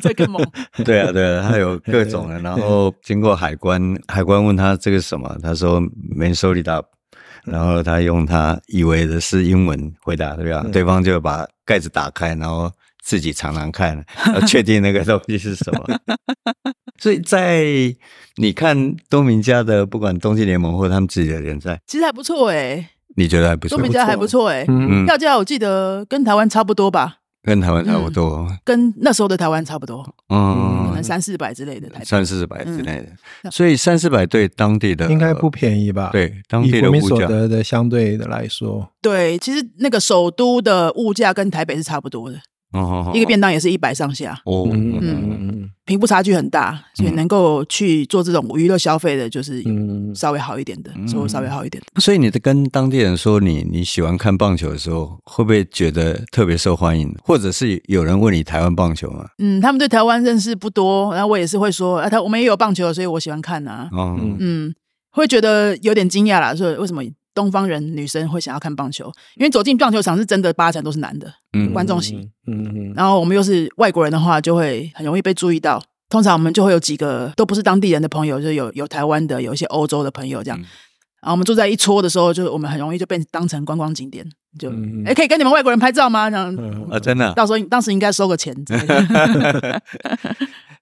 [0.00, 0.42] 这个猛。
[0.84, 5.80] 对啊，对啊，他有各种的，然后经过海关，海关问他这个什么，他说
[6.14, 6.86] “man s o l i d up”，
[7.44, 10.64] 然后他用他以为的是英文回答，对吧？
[10.72, 12.70] 对方就把盖子打开，然后
[13.02, 15.84] 自己尝尝看，要 确定那个东西是什么。
[17.00, 17.64] 所以在
[18.36, 23.76] 你看东明家的，不管冬季联盟或他们自己的联赛，其实还不错哎，你觉得还不错？
[23.76, 32.04] 东明家还不错哎，嗯，票价我记得跟台湾差不多吧，跟台湾差不多，跟那时候的台湾差不多，嗯，可能三四百之类的台。
[32.04, 33.50] 三四百之类的。
[33.50, 36.10] 所以三四百对当地的应该不便宜吧？
[36.12, 42.40] 对当地以国民所的物价，得的相对的来说，对，其实那个首都的物价跟台北是差不多的，哦
[43.14, 52.00] 一个便当也是一百上下，哦，嗯嗯嗯嗯贫富差距很大，所以能够去做这种娱乐消费的，就是嗯稍微好一点的，收入稍微好一点的。
[52.00, 57.12] 所以你的跟当地人说你你喜欢看棒球的时候，会不会觉得特别受欢迎？
[57.22, 59.26] 或者是有人问你台湾棒球吗？
[59.38, 63.88] 嗯，他们对台湾认识不多，然后我也是会说，啊，他我们也有棒球，所以我喜欢看啊。
[63.92, 64.74] 哦，嗯嗯，
[65.10, 67.02] 会觉得有点惊讶啦，说为什么
[67.34, 69.10] 东方人女生会想要看棒球？
[69.36, 72.16] 因为走进棒球场是真的八成都是男的，嗯观众席。
[72.46, 75.82] 嗯嗯然后我们又是外国人的话，就会很容易被注意到。
[76.08, 80.60] 通常我们就会有几个都不是当地人的朋友，就有有台湾的，有一些欧洲的朋友这样。
[80.60, 80.64] 嗯
[81.22, 84.70] 然后我们住在一撮的时候，就我们很容易就被当成观光景点，就
[85.06, 86.28] 哎、可以跟你们外国人拍照吗？
[86.28, 88.54] 这样、嗯啊，真的啊、到时候当时应该收个钱。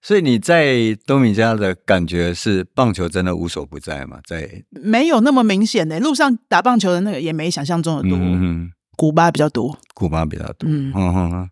[0.02, 4.18] 所以你在东米家的感觉是棒球真的无所不在嘛？
[4.26, 9.78] 在没有那么明显的，路上打棒球的那个也没想象中的多，嗯，古巴比较多。
[9.92, 10.66] 古巴比较多。
[10.70, 11.50] 嗯嗯嗯嗯。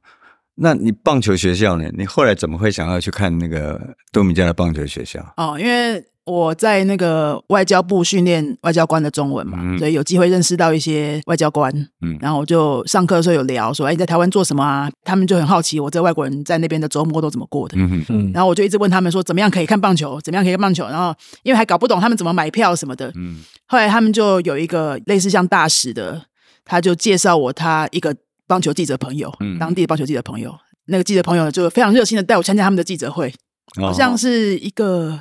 [0.60, 1.88] 那你棒球学校呢？
[1.96, 5.20] 你后来怎么会想要去看那个多米加的棒球学校？
[5.36, 11.72] 哦，因为我在那个外交部训练外交官的中文嘛，嗯所以有机会认识到一些外交官。
[12.02, 14.90] 嗯然后我就上课的时候有聊说，哎，你在台湾做什么啊？
[15.04, 17.76] 他们就很好奇我这外国人在那边的周末都怎么过的。
[17.78, 20.20] 嗯哼嗯然后我就一直问他们说，怎么样可以看棒球？
[20.20, 20.84] 怎么样可以看棒球？
[20.88, 23.10] 然后因为还搞不懂他们怎么买票什么的。
[23.16, 26.22] 嗯后来他们就有一个类似像大使的，
[26.64, 28.14] 他就介绍我他一个
[28.46, 30.54] 棒球记者朋友，嗯当地的棒球记者朋友。
[30.90, 33.30] 那个记者朋友就非常热心的带我参加他们的记者会，
[33.76, 35.20] 好像是一个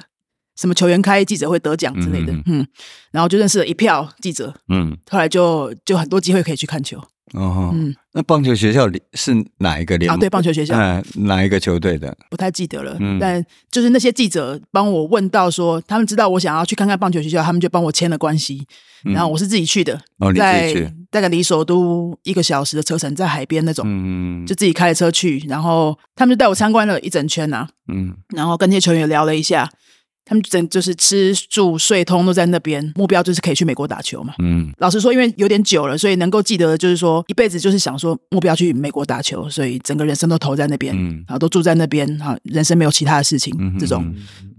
[0.58, 2.68] 什么球员开记者会得奖之类的，嗯嗯，
[3.12, 4.98] 然后就认识了一票记者，嗯。
[5.10, 6.98] 后来就就很多机会可以去看球，
[7.34, 10.76] 哦，嗯，那棒球学校里是哪一个联啊，对，棒球学校。
[10.76, 12.16] 嗯，哪一个球队的？
[12.30, 13.20] 不太记得了，嗯。
[13.20, 18.66] 但就是那些记者帮我问到说，他们知道我想要去看看棒球学校，他们就帮我签了关系，
[19.06, 19.14] 嗯。
[19.14, 20.00] 然后我是自己去的，
[20.36, 20.90] 在去？
[21.10, 24.46] 大概离首都一个小时的车程，在海边那种，嗯。
[24.46, 28.14] 就自己开着车去，然后他们就带我参观了一整圈啊，嗯。
[28.36, 29.70] 然后跟那些球员聊了一下，
[30.28, 34.34] 他们整就是吃住睡通都在那边，目标就是可以去美国打球嘛。
[34.40, 34.72] 嗯。
[34.80, 41.24] 老实说，因为有点久了，所以能够记得的就是说，一辈子就是想说目标去美国打球，所以整个人生都投在那边，嗯。
[41.28, 44.14] 然后都住在那边，哈，人生没有其他的事情，这种。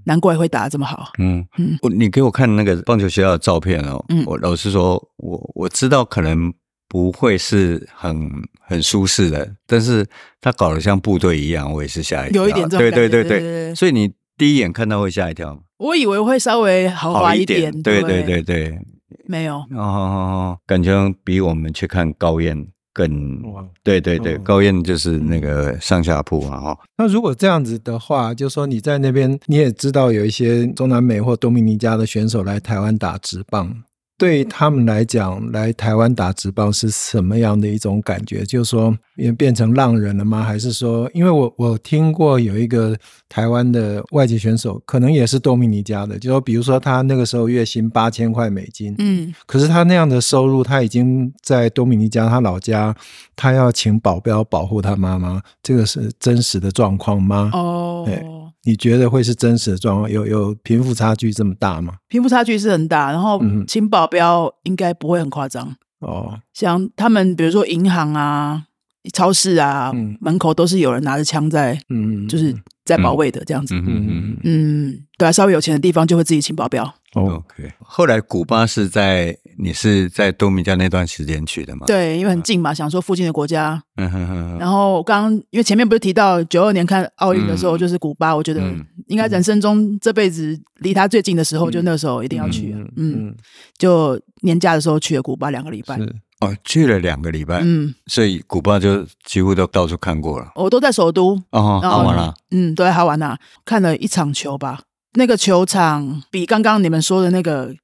[0.04, 1.12] 难怪会打得这么好。
[1.18, 1.46] 嗯。
[1.58, 1.78] 嗯。
[1.82, 4.24] 我你给我看那个棒球学校的照片哦，嗯。
[4.24, 6.50] 我老实说，我我知道可能
[6.88, 10.06] 不会是很很舒适的，但是
[10.40, 12.42] 他搞得像部队一样，我也是吓一跳。
[12.42, 13.74] 有一点这种对感觉对对对对。
[13.74, 15.60] 所以你第一眼看到会吓一跳吗？
[15.78, 18.78] 我以为会稍微豪华一点，对对对对。
[19.26, 23.42] 没有，哦，感觉比我们去看高燕更，
[23.82, 26.78] 对对对，哦高燕就是那个上下铺嘛哈。
[26.96, 33.82] 那如果这样子的话，就说你在那边，你也知道有一些中南美或多米尼加的选手来台湾打直棒，
[34.18, 38.44] 对他们来讲，来台湾打职棒是什么样的一种感觉？
[38.44, 40.42] 就是说，变变成浪人了吗？
[40.42, 42.98] 还是说，因为我我听过有一个
[43.28, 52.92] 台湾的外籍选手，可能也是多米尼加的，就说比如说他那个时候月薪八千块美金，嗯，可是他那样的收入，他已经在多米尼加他老家，
[53.36, 57.50] 他要请保镖保护他妈妈，这个是真实的状况吗？
[57.54, 58.16] 哦，对
[58.64, 60.10] 你觉得会是真实的状况？
[60.10, 61.94] 有有贫富差距这么大吗？
[62.08, 65.76] 贫富差距是很大，然后嗯请保镖应该不会很夸张。
[66.00, 68.64] 哦，像他们，比如说银行啊、
[69.12, 72.54] 超市啊，嗯门口都是有人拿着枪在，嗯，就是
[72.88, 73.74] 在保卫的这样子。
[73.74, 76.82] 嗯嗯嗯，嗯，对啊，稍微有钱的地方就会自己请保镖。
[77.14, 77.70] 哦，OK。
[77.78, 81.84] 后来古巴是在你是在多米加那段时间去的吗？
[81.86, 83.82] 对，因为很近嘛，想说附近的国家。
[83.96, 84.58] 嗯哼哼。
[84.58, 88.62] 然后刚刚因为前面不是提到九二年看奥运的时候就是古巴，我觉得
[89.08, 92.74] 应该人生中这辈子离他最近的时候就那时候一定要去。
[92.96, 93.34] 嗯，
[93.76, 95.98] 就年假的时候去了古巴两个礼拜。
[96.40, 100.52] 哦，去了两个礼拜，嗯，所以古巴就几乎都到处看过了。
[100.54, 104.80] 我都在首都哦，好玩啦，嗯，对好玩呐，看了一场球吧。
[105.14, 107.74] 那个球场比刚刚你们说的那个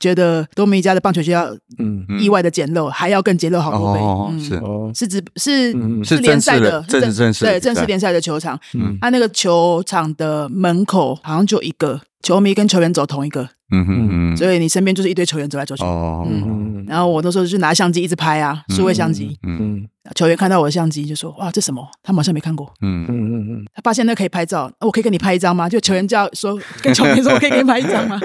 [0.00, 4.00] 觉得多米加的棒球就要嗯意外的简陋，还要更简陋好多倍。
[4.00, 4.58] 哦，是
[4.94, 8.58] 是指是是联赛的正正式对正式联赛的球场。
[8.74, 13.48] 嗯，他那个球场的门口好像就一个球迷跟球员走同一个。
[13.72, 15.84] 嗯哼嗯，所以你身边就是一堆球员走来走去。
[15.84, 19.38] 哦，嗯，然后我那时候就拿相机一直拍啊，数位相机。
[19.46, 21.86] 嗯，球员看到我的相机就说：“哇，这什么？
[22.02, 25.68] 他们好像没看过。”嗯嗯嗯嗯， 他发现那可以拍照，我可以跟你拍一张吗？
[25.68, 28.18] 就球员叫说跟球员说：“我可以给你拍一张吗？”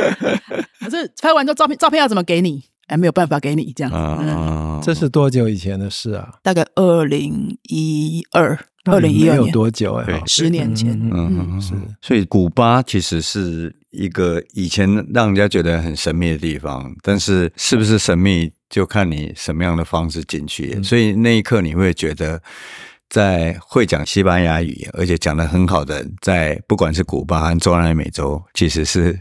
[0.81, 2.63] 可是拍完之后照片照片要怎么给你？
[2.87, 3.93] 哎，没有办法给你这样。
[3.93, 6.33] 啊，这是多久以前的事啊？
[6.41, 8.57] 大概二零一二。
[8.85, 10.21] 二零一二年有多久哎？
[10.27, 11.73] 十年前，嗯，是。
[12.01, 20.81] 所以古巴其实是一个以前让人家觉得很神秘的地方，但是是不是神秘就看你什么样的方式进去。
[20.83, 22.41] 所以那一刻你会觉得，
[23.09, 29.19] 在会讲西班牙语而且讲的很好的，在不管是古巴和中南美洲，其实是。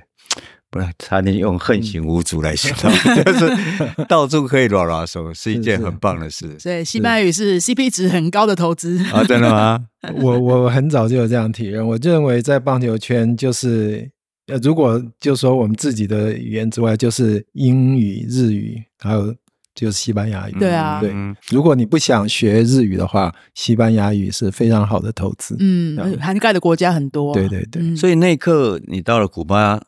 [0.74, 6.54] 不是，差点用横行无阻来形容， 就是到处可以拉拉手，是一件很棒的事。
[6.58, 9.22] 所以西班牙语是 CP 值很高的投资啊！
[9.22, 9.86] 真的吗？
[10.20, 11.86] 我我很早就有这样体验。
[11.86, 14.10] 我认为在棒球圈，就是
[14.48, 19.32] 呃，如果就说我们自己的语言之外，就是英语、日语，还有
[19.76, 20.56] 就是西班牙语。
[20.58, 21.14] 对啊，对。
[21.50, 25.56] 如果你不想学日语的话，西班牙语是非常好的投资。
[25.60, 27.32] 嗯，涵盖的国家很多。
[27.32, 27.94] 对对对。
[27.94, 29.80] 所以那一刻你到了古巴。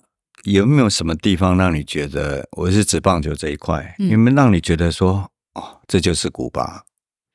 [0.45, 6.83] 有没有什么地方让你觉得，我是指棒球这一块，嗯、有没有让你觉得说，哦，这就是古巴？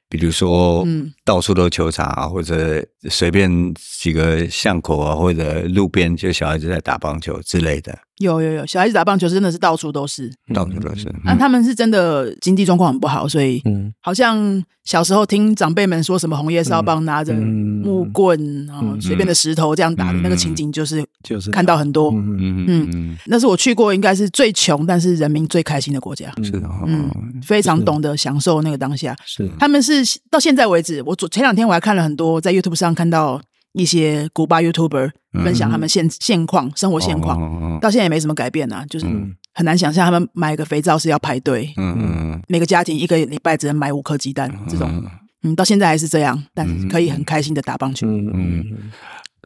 [0.07, 7.97] 比如说，嗯，到处都球场啊，或者随便几个巷口啊，或者路边就小孩子在打棒球之类的。
[8.21, 11.13] 有有有，小孩子打棒球真的是到处都是，到处都是。
[11.25, 13.61] 那他们是真的经济状况很不好，所以
[14.01, 22.11] 好像小时候听长辈们说什么红叶少棒拿着木棍，然后随便的石头这样打的那个情景，就是就是看到很多。
[22.11, 26.31] 嗯嗯，那是我去过应该是最穷，但是人民最开心的国家。
[26.43, 27.09] 是的，嗯，
[27.43, 29.15] 非常懂得享受那个当下。
[29.25, 33.41] 是，他们是到现在为止，我昨前两天我还看了很多在 YouTube 上看到。
[33.73, 39.05] 一些古巴 YouTuber 分享他们现现况、生活现况，到现在也没什么改变啊，就是
[39.53, 45.03] 很难想象他们买个肥皂是要排队，嗯嗯，每个家庭一个礼拜只能买五颗鸡蛋这种，
[45.43, 48.31] 嗯，到现在还是这样，但是可以很开心的打棒球，嗯。
[48.33, 48.91] 嗯。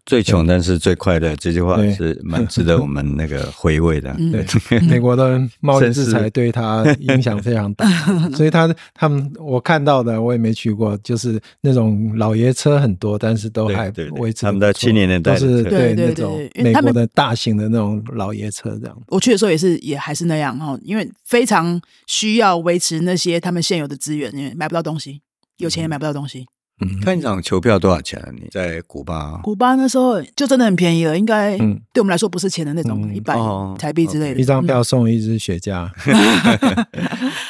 [0.06, 4.16] 最穷但是最快乐，这句话是蛮值得我们那个回味的。
[4.32, 7.90] 对， 美国的贸易制裁对他影响非常大，
[8.36, 13.90] 所以他他们我看到的我也没去过，就是那种老爷车很多，但是都还
[14.20, 14.46] 维持。
[14.46, 18.96] 他们在七零年代都是对那种美国的大型的那种老爷车这样。
[19.08, 25.22] 我去的时候也是也还是那样哈，因为非常需要维持那些他们现有的资源，因为买不到东西，
[25.58, 26.46] 有钱也买不到东西。
[26.82, 28.30] 嗯，看一场球票多少钱啊？
[28.34, 29.40] 你在古巴？
[29.44, 33.34] 古巴那时候就真的很便宜了，应该对我们来说不是钱的那种，一百
[33.78, 34.40] 台币之类的。
[34.42, 35.90] 一张票送一支雪茄。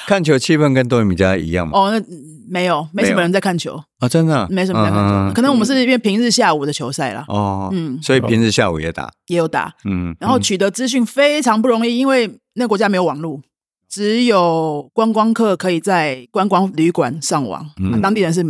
[0.06, 1.72] 看球气氛跟多米加一样吗？
[1.76, 2.06] 哦，那
[2.48, 5.34] 没有，没什么人在看球啊，真的没什么人在看球。
[5.34, 7.26] 可能我们是因为平日下午的球赛啦。
[7.28, 13.42] 哦，嗯，所以平日下午也打，也有打，嗯，然后取得资讯非常不容易，因为那个国家没有网络。
[13.96, 18.44] 只有观光客可以在观光旅馆上网，嗯、当地人是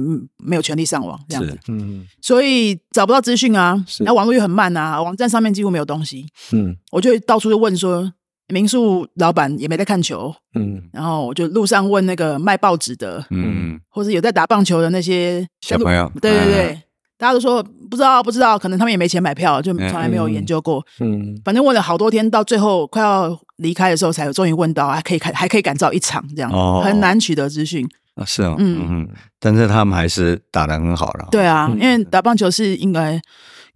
[0.43, 8.11] 没有权利上网这样子，嗯，所以找不到资讯啊，然后网络又很慢啊，网站上面几乎没有东西，嗯，我就到处就问说，
[8.47, 16.81] 民宿老板也没在看球，嗯，然后我就路上问那个卖报纸的，嗯，或者有在打棒球的那些小朋友，对对对。
[17.25, 20.85] 啊大家都说不知道，不知道，可能他们也没钱买票，就从来没有研究过。
[20.99, 28.23] 嗯，反正问了好多天，到最后快要离开的时候，才终于问到，还可以看，还可以赶造一场这样，哦、很难取得资讯啊。
[28.23, 29.09] 是哦，嗯嗯，
[29.39, 31.27] 但是他们还是打得很好了。
[31.31, 33.19] 对啊，因为打棒球是应该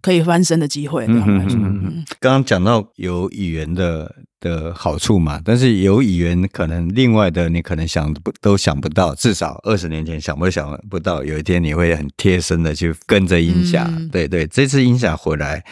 [0.00, 1.06] 可以翻身的机会。
[1.08, 2.04] 嗯嗯嗯。
[2.20, 4.14] 刚刚讲到有语言的。
[4.40, 15.62] 的好处嘛，但是有语言可能另外的你可能想不都想不到，至少二十年前想不想不到，有一天你会很贴身的去跟着音响，嗯、对对，这次音响回来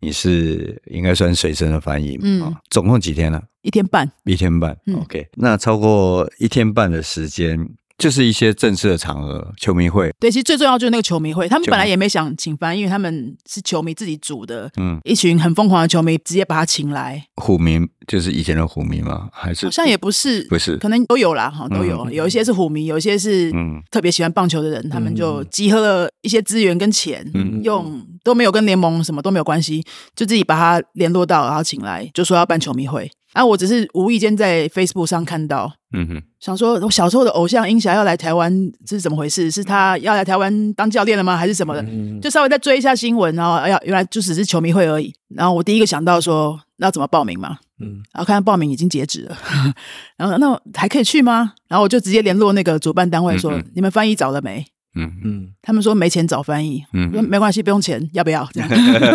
[0.00, 3.42] 你是应该算随身的翻译，嗯，总共几天了？
[3.62, 7.68] 一天半，一天半，嗯，OK，那超过一天半的时间，
[7.98, 10.14] 就是一些正式的场合，球迷会。
[10.20, 17.20] 对，其实最重要就是那个球迷会，他们本来也没想请翻译，因为他们是球迷自己组的，嗯，一群很疯狂的球迷直接把他请来。
[17.36, 19.28] 虎迷就是以前的虎迷吗？
[19.32, 22.02] 还是好像也不是，不是，可能都有啦，哈，都有。
[22.04, 29.84] 嗯、有一些是虎迷，有一些是嗯特别喜欢棒球的人，嗯、他们就集合了一些资源跟钱，嗯、用都没有跟联盟什么都没有关系，
[30.14, 33.10] 就自己把他联络到，然后请来，就说要办球迷会。
[33.32, 38.50] 啊，我只是无意间在 Facebook 上看到，嗯哼，想说我小时候的偶像英侠要来台湾，
[38.86, 39.50] 这是怎么回事？
[39.50, 41.36] 是他要来台湾当教练了吗？
[41.36, 41.82] 还是什么的？
[41.82, 45.12] 嗯、就稍微再追一下新闻，然后哎呀，原来就只是球迷会而已。
[45.34, 47.58] 然后我第一个想到说，那要怎么报名嘛？
[47.80, 49.36] 嗯，然后看到报名已经截止了，
[50.16, 51.52] 然后那还可以去吗？
[51.68, 54.64] 然后我就直接联络那个主办单位说，嗯嗯你们翻译找了没？
[54.96, 58.48] 嗯嗯，他们说没钱找翻译，嗯，说没关系，不用钱，要不要？
[58.52, 58.68] 这样，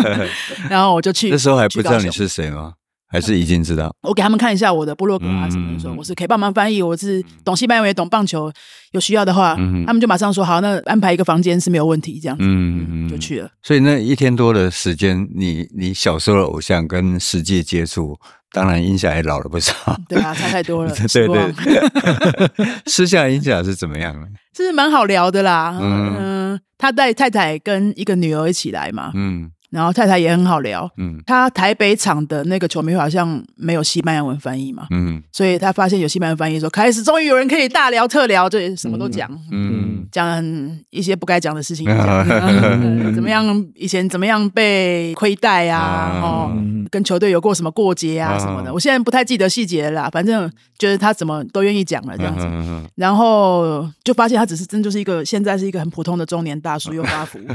[0.70, 1.30] 然后我就去。
[1.30, 2.74] 那时候还不知道你是谁吗？
[3.14, 3.95] 还是已经知道？
[4.01, 8.51] 我给他们看一下我的部落格啊什么的，说我是可以帮忙翻译，我是懂西班牙语，懂棒球，
[8.93, 9.55] 有需要的话，
[9.86, 13.47] 他们就马上说好，那安排一个房间是没有问题，这样子，嗯，就去了。
[13.61, 18.18] 所以那一天多的时间，你你小时候的偶像跟世界接触，
[18.51, 19.74] 当然音响也老了不少，
[20.09, 20.91] 对啊，差太多了。
[21.14, 24.26] 对对， 私下音响是怎么样呢？
[24.51, 29.51] 就 是蛮好聊的啦，嗯，他带太太跟一个女儿一起来嘛，嗯。
[29.74, 40.43] 然后太太也很好聊，嗯，他台北场的那个球迷会好像没有西班牙文翻译嘛，嗯，所以他发现有西班牙文翻译，说开始终于有人可以大聊特聊，就什么都讲，嗯，讲
[40.91, 46.51] 一些不该讲的事情， 讲怎么样以前怎么样被亏待啊， 哦，
[46.91, 50.47] 跟球队有过什么过节啊什么的，我现在不太记得细节了啦，反正
[50.78, 52.47] 觉得他怎么都愿意讲了这样子，
[52.95, 57.39] 然后就发现他只是真就是一个现在是一个很普通的中年大叔又发福。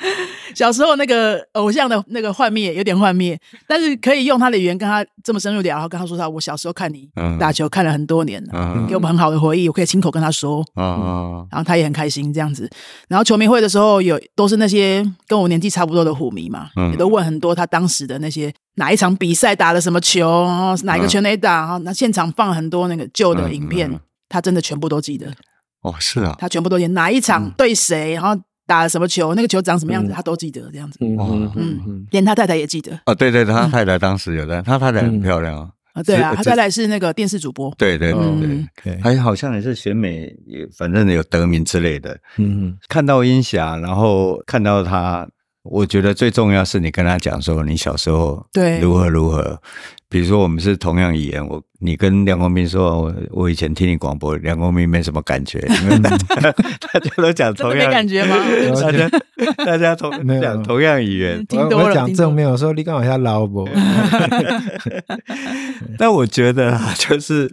[0.54, 3.38] 小时候那个偶像的那个幻灭有点幻灭，
[3.68, 8.42] 但是可以用他的语言跟他这么深入聊，然后跟他说他我小时候看你打球看了很多年，
[8.88, 12.68] 给我们很好的回忆，我可以亲口跟他说，然后他也很开心这样子。
[13.08, 25.28] 然后球迷会的时候有都是那些跟我年纪差不多的虎迷嘛，也都问很多他当时的那些哪一场比赛打了什么球，然后哪一个全垒打，然后那现场放很多那个旧的影片，他真的全部都记得。
[25.82, 28.40] 哦，是啊，他全部都记得哪一场对谁，然后。
[28.70, 29.34] 打了什么球？
[29.34, 30.12] 那个球长什么样子？
[30.12, 30.96] 他都记得这样子。
[31.00, 32.96] 嗯嗯，连他太太也记得。
[33.04, 35.68] 哦，对对，他太太当时有的，他太太很漂亮啊。
[35.92, 37.74] 啊，对啊，他太太是那个电视主播。
[37.76, 42.16] 对对对对，还好像也是选美，也反正有得名之类的。
[42.36, 45.28] 嗯，看到英霞，然后看到他，
[45.64, 49.60] 我觉得最重要是你跟他讲说你小时候对如何如何。
[50.10, 56.52] 比如说我们是同样语言，我你跟梁公斌说，我我以前听你广播，梁公斌没什么感觉，因 为大家
[57.16, 58.36] 都讲同样，没感觉吗？
[58.82, 59.08] 大 家
[59.64, 63.68] 大家同讲同样语言，我我讲正面，我说你刚好像老伯。
[65.96, 67.48] 但 我觉得啊，就是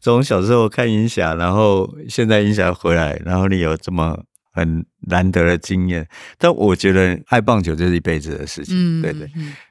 [0.00, 4.18] 从小时候看音响，然后现在音响回来，然后你有这么。
[4.52, 6.04] 很难得的经验，
[6.36, 9.30] 但我觉得爱棒球就是一辈子的事情，嗯、对对。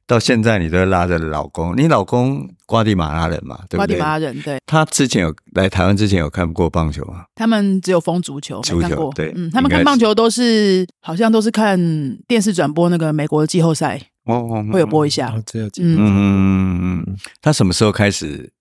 [0.10, 3.86] 到现在你都拉着老公，你老公瓜地马拉人嘛，对不对？
[3.86, 4.58] 瓜地马拉人，对。
[4.66, 7.26] 他之前有来台湾之前有看过棒球吗？
[7.36, 9.32] 他们只有封足球，足球对。
[9.36, 11.80] 嗯，他们看棒球都是好像都是看
[12.28, 15.32] 电视转播那个美国的季后赛，哦哦，会有播一下。
[15.46, 18.52] 只有嗯嗯嗯，他什么时候开始？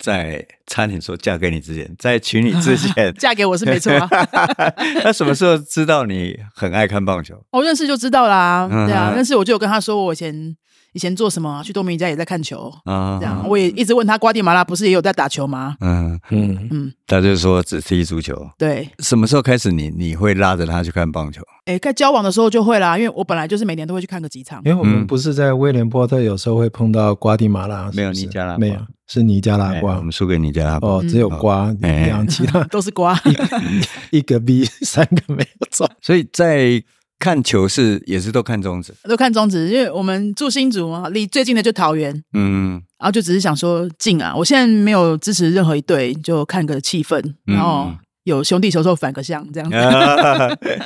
[0.00, 4.06] 在差点说嫁给你之前，在娶你之前， 嫁给我是没错啊。
[5.02, 7.34] 他什么时候知道你很爱看棒球？
[7.50, 10.54] 我认识就知道啦，对啊，认识我就有跟他说我以前。
[10.92, 11.62] 以前做什么？
[11.62, 15.76] 去多米尼加也在看球啊，这样我也一直问他，瓜地马拉不是也有在打球吗？
[15.80, 18.34] 嗯嗯嗯，他就说只踢足球。
[18.58, 21.42] 对，什么时候开始你你会拉着他去看棒球？
[21.66, 24.62] 哎，在交往的时候就会啦，因为我本来就是每年都会去看个几场。
[24.64, 28.76] 因为我们不是在威廉波特，有时候会碰到瓜地马拉，没有尼加拉，没有
[29.06, 30.88] 是尼加拉瓜，我们输给尼加拉瓜。
[30.88, 33.18] 哦，只有瓜，两其他 都是瓜，
[34.10, 36.82] 一个 B 三个没有中， 所以在。
[37.18, 47.90] 看球是也是都看中职，都看中职，因为我们住新竹嘛，离最近的就桃园，嗯，然后就只是想说近啊，我现在没有支持任何一队，就看个气氛，然后
[48.22, 49.76] 有兄弟球时候反个向这样子。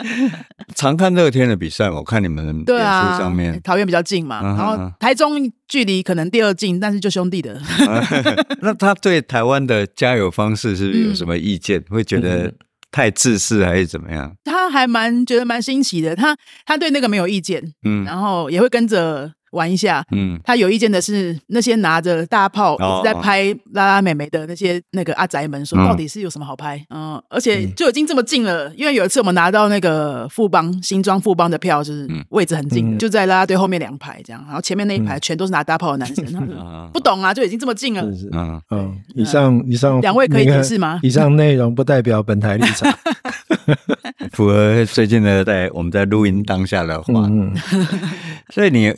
[0.74, 7.60] 常看乐天的比赛，我看你们 对啊，上面桃园比较近嘛，然后台中距离可能第二近，但是就兄弟的。
[8.62, 11.84] 那他对台湾的加油方式是不是有什么意见？
[11.90, 12.54] 会觉得？
[12.92, 14.32] 太自私还是怎么样？
[14.44, 20.04] 他还蛮觉得蛮新奇的，他他对那个没有意见，嗯，然后也会跟着玩一下。
[20.10, 26.84] 嗯，他有意见的是那些拿着大炮一直在拍拉拉美眉的那些那个阿宅们，说到底是有什么好拍？
[26.90, 36.22] 嗯，而且就已经这么近了，因为有一次我们拿到那个富邦新庄富邦的票，就是位置很近，就在拉拉队后面两排这样，然后前面那一排全都是拿大炮的男生。
[36.92, 38.02] 不懂啊，就已经这么近了。
[38.32, 38.60] 嗯。
[38.70, 40.98] 嗯，以上以上两位可以解释吗？
[41.02, 42.92] 以上内容不代表本台立场，
[44.32, 47.12] 符合最近的在我们在录音当下的话。
[47.28, 47.54] 嗯，
[48.50, 48.94] 所以你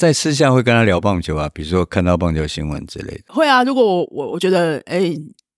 [0.00, 1.46] 在私下会跟他聊棒球啊？
[1.52, 3.20] 比如说看到棒球新闻之类的。
[3.28, 5.14] 会啊，如果我我我觉得哎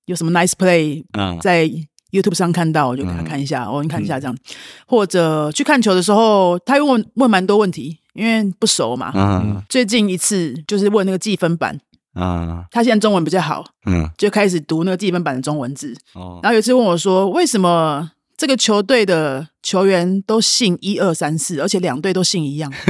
[0.06, 1.00] 有什么 nice play
[1.40, 1.70] 在
[2.10, 4.36] YouTube 上看到，我就给他看一下，我给你看一下这样。
[4.84, 9.12] 或者去看球的时候，他又问问蛮多问题，因为不熟嘛。
[9.14, 9.62] 嗯。
[9.68, 11.78] 最近一次就是问那个计分板。
[12.14, 15.96] 啊，他现在中文比较好，嗯，就开始读那个计分板的中文字。
[16.14, 22.72] 哦，然后有一次问我说，为什么这个球队的球员都姓一二三四，而且两队都姓一样？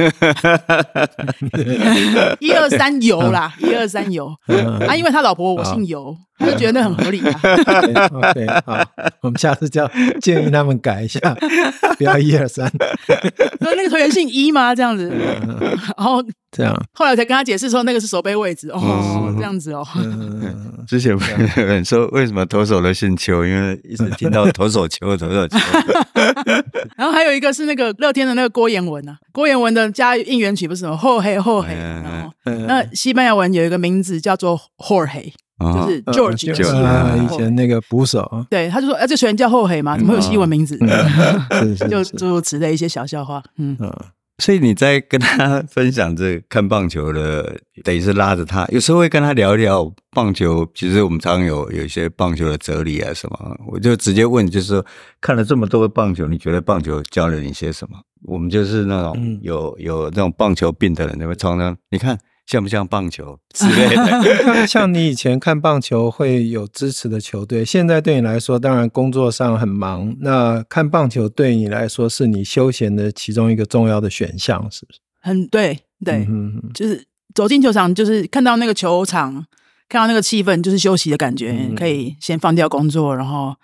[2.39, 4.27] 一二三游啦，一二三游
[4.87, 6.15] 啊，因为他老婆我姓游。
[6.35, 7.39] 他就觉得那很合理啊。
[8.11, 8.83] OK，好，
[9.21, 11.19] 我们下次叫建议他们改一下，
[11.95, 12.69] 不要一二三。
[13.59, 14.73] 那那个球员姓一吗？
[14.73, 15.07] 这样子，
[15.95, 19.87] 然后这样，后来我才跟他解释说那个是守备位置哦，这样子哦。
[20.87, 21.19] 之前有
[21.63, 25.57] 人 说为什么投手都姓邱，因为一直听到投手球，投手球。
[26.97, 32.31] 然后还有一个是那个乐天的那个郭彦文啊，郭彦文的加应援曲不是什么后黑后黑，然后
[32.67, 35.33] 那西班牙文有一个名字叫做 Jorge。
[35.59, 36.63] 就是 George，就是
[37.23, 38.45] 以前那个捕手。
[38.49, 39.95] 对，他就说：“哎，这球员叫后黑嘛？
[39.97, 40.77] 怎么会有西文名字？
[41.89, 43.41] ”就诸如此类一些小笑话。
[43.57, 43.77] 嗯，
[44.39, 50.67] 所以你在跟他分享这看棒球的，等于是拉着他，有时候会跟他聊一聊棒球。
[50.73, 54.85] 其实我们常常有有一些棒球的哲理啊什么，我就直接问，就是说
[55.21, 57.97] 看了这么多的棒球，你觉得棒球教了你些什么？
[58.23, 62.17] 我们就是那种有有那种棒球病的人，那么常常你看。
[62.45, 64.67] 像不像棒球之类的？
[64.67, 70.15] 像你以前看棒球会有支持的球队，现在对你来说，当然工作上很忙。
[70.19, 74.99] 那看棒球对你来说是你休闲的其中一个重要的选项，是不是？
[75.21, 79.45] 很对，对，嗯、哼就是走进球场，就是看到那个球场，
[79.87, 83.55] 看到那个气氛，就是休息的感觉，嗯、可以先放掉工作，然后。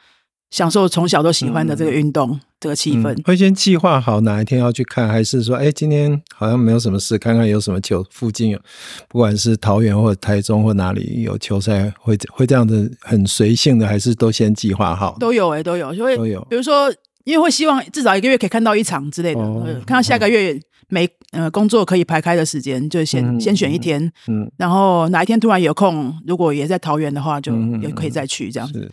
[0.52, 3.16] 享受从小都喜欢的这个运动，嗯、这个气氛。
[3.24, 8.60] 会先计划好哪一天要去看，还是说，哎，今天好像没有什么事，看看有什么球附近有，
[9.08, 15.16] 不管是桃园或者台中或哪里有球赛，会会这样的很随性的，还是都先计划好？
[15.20, 16.46] 都有哎、欸，都有，就会都有。
[16.50, 16.92] 比如说，
[17.26, 28.90] 因为会希望至少一个月可以看到一场之类的，哦、看到下个月没呃工作可以排开的时间，就先、嗯、先选一天，嗯，然后哪一天突然有空，如果也在桃园的话，就也可以再去这样子。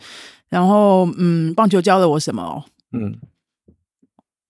[0.49, 2.65] 嗯然后，嗯，棒球教了我什么？
[2.93, 3.19] 嗯，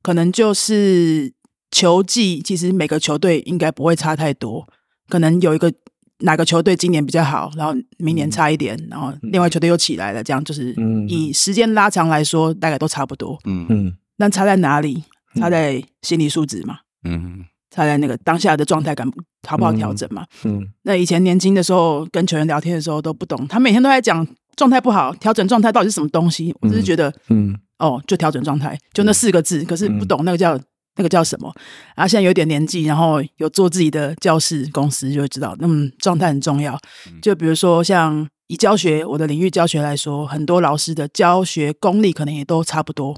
[0.03, 1.33] 可能就是
[1.71, 4.67] 球技，其实每个球队应该不会差太多。
[5.09, 5.73] 可能有一个
[6.19, 10.75] 哪个球队今年比较好，然后明年差一点，然后另外球队又起来了，这样就是
[11.07, 13.37] 以时间拉长来说，大概都差不多。
[13.45, 15.03] 嗯嗯，那差在哪里？
[15.35, 16.79] 差在心理素质嘛。
[17.03, 19.09] 嗯，差在那个当下的状态感
[19.47, 20.25] 好不好调整嘛。
[20.43, 24.27] 嗯，那以前年轻的时候跟球员聊天的时候都不懂，他每天都在讲。
[24.55, 26.51] 状态不好，调整状态到底是什么东西？
[26.61, 29.63] 我只是觉得，嗯，哦，就调整状态，就那四个字。
[29.63, 30.59] 可是不懂那个叫
[30.95, 31.53] 那个叫什么。
[31.95, 36.75] 然后现在有点年纪，然后有做自己的教室公司，就会知道，那么状态很重要。
[37.21, 43.15] 就比如说，像以教学我的领域教学来说，很多老师的教学功力可能也都差不多。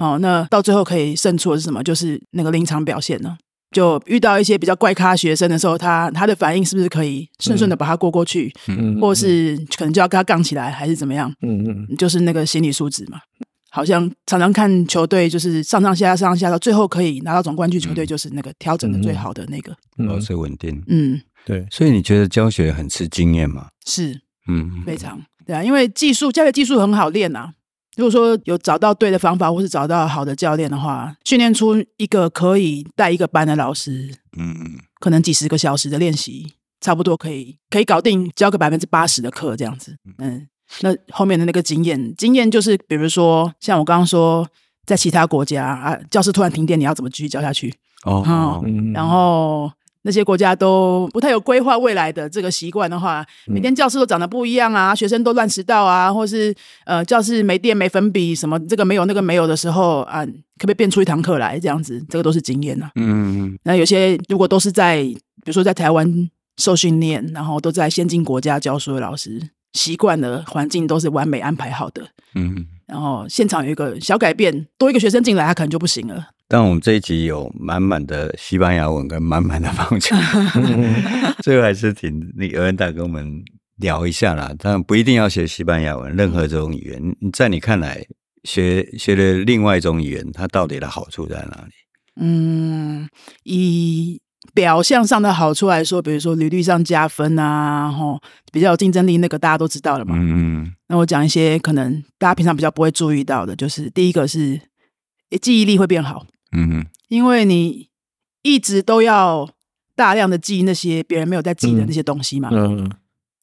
[0.00, 1.84] 哦，那到最后可以胜出的是什么？
[1.84, 3.36] 就是那个临场表现呢。
[3.74, 11.30] 就遇到一些比较怪咖学生的时候，他他的反应是不是可以顺顺的把他过过去，嗯、或是可能就要跟他杠起来，还是怎么样？
[11.42, 13.18] 嗯嗯，就是那个心理素质嘛。
[13.70, 20.80] 好像常常看球队，就是上上下下上上下下，到最后可以拿到总冠军，球队就是那个调整的最好的那个，保持稳定。
[20.86, 21.66] 嗯，对。
[21.72, 23.66] 所以你觉得教学很吃经验吗？
[23.84, 27.52] 是，嗯，非常对啊，因为技术教学技术很好练啊。
[27.96, 40.46] 如果说有找到对的方法，或是找到好的教练的话，训练出一个可以带一个班的老师，嗯，可能几十个小时的练习，差不多可以可以搞定教个百分之八十的课这样子，嗯，
[40.80, 44.46] 那后面的那个经验，经验就是比如说像我刚刚说，
[44.84, 47.72] 在其他国家啊，教室突然停电，你要怎么继续教下去？
[48.04, 49.70] 哦，嗯，然后。
[50.04, 61.98] 那些国家都不太有规划未来的这个习惯的话，每天教室都长得不一样啊，学生都乱迟到啊，或是呃教室没电没粉笔什么这个没有那个没有的时候啊，可不可以变出一堂课来这样子？
[62.08, 62.92] 这个都是经验呐、啊。
[62.96, 63.58] 嗯嗯。
[63.64, 69.40] 那有些如果都是在比如说在台湾受训练，然后都在先进国家教书的老师，
[69.72, 72.06] 习惯的环境都是完美安排好的。
[72.34, 72.66] 嗯。
[72.86, 76.28] 然后现场有一个小改变，多一个学生进来，他可能就不行了。
[76.46, 80.14] 但我们这一集有满满的西班牙文跟满满的棒球，
[81.42, 83.42] 最后还是请那个恩大跟我们
[83.78, 84.52] 聊一下啦。
[84.58, 88.06] 当然不一定要学西班牙文，任何这种语言，在你看来，
[88.44, 91.72] 学学的另外一种语言，它到底的好处在哪里？
[92.20, 93.08] 嗯，
[93.42, 94.20] 以
[94.54, 98.20] 表象上的好处来说，比如说履历上加分啊，吼，
[98.52, 100.14] 比较有竞争力，那个大家都知道了嘛。
[100.16, 104.60] 嗯，那我讲一些可能大家平常比较不会注意到的，就是第一个是
[105.42, 106.24] 记忆力会变好。
[106.52, 107.88] 嗯哼，因为你
[108.42, 109.50] 一直都要
[109.96, 112.88] 大量的记那些别人没有在记的那些东西嘛，嗯，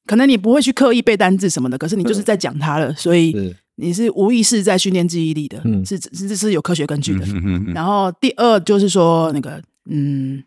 [0.05, 7.26] 可能你不会去刻意背单字什么的，可是你就是在讲它了，所以你是无意识在训练记忆力的，嗯是是是有科学根据的。
[7.26, 10.41] 嗯然后第二就是说那个，嗯，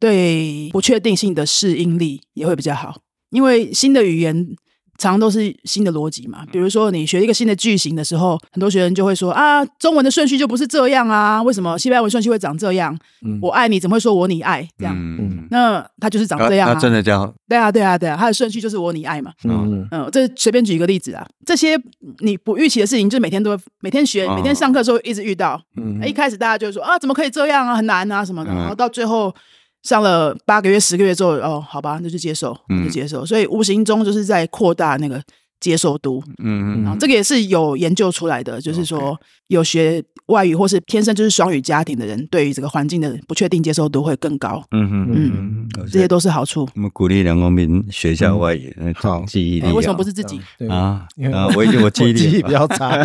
[0.00, 2.96] 对不确定性的适应力也会比较好，
[3.30, 4.56] 因为新的语言。
[4.98, 12.94] 常常都是新的逻辑嘛，比如说你学一个新的句型的时候，很多学生就会说啊，中文的顺序就不是这样啊，为什么西班牙文顺序会长这样？
[13.24, 14.94] 嗯、我爱你怎么会说我你爱这样？
[14.94, 17.34] 嗯、那他就是长这样啊，啊真的这样？
[17.48, 19.32] 对啊，对啊，对啊，他的顺序就是我你爱嘛。
[19.44, 21.80] 嗯嗯，这随便举一个例子啊，这些
[22.18, 25.58] 你不预期的事情，就是每天都会每天学，每天上课的时候一直遇到。
[25.78, 29.34] 嗯，一开始大家就说啊，怎么可以这样啊，很难啊什么的，然后到最后。
[29.82, 33.22] 上了八个月、十个月之后，哦，好吧，那就接受，就接受。
[33.22, 35.22] 嗯、所以无形中就是在扩大那个
[35.60, 36.22] 接受度。
[36.38, 44.62] 嗯嗯，然后这个也是有研究出来的，就是说有学外语或是天生就是双语家庭的人，对于这个环境的不确定接受度会更高。
[44.70, 46.68] 嗯嗯嗯，这些都是好处。
[46.74, 49.70] 我们鼓励梁公明学一下外语，好记忆力。
[49.72, 51.06] 为什么不是自己啊？
[51.32, 52.96] 啊，我已经我记忆力比较差，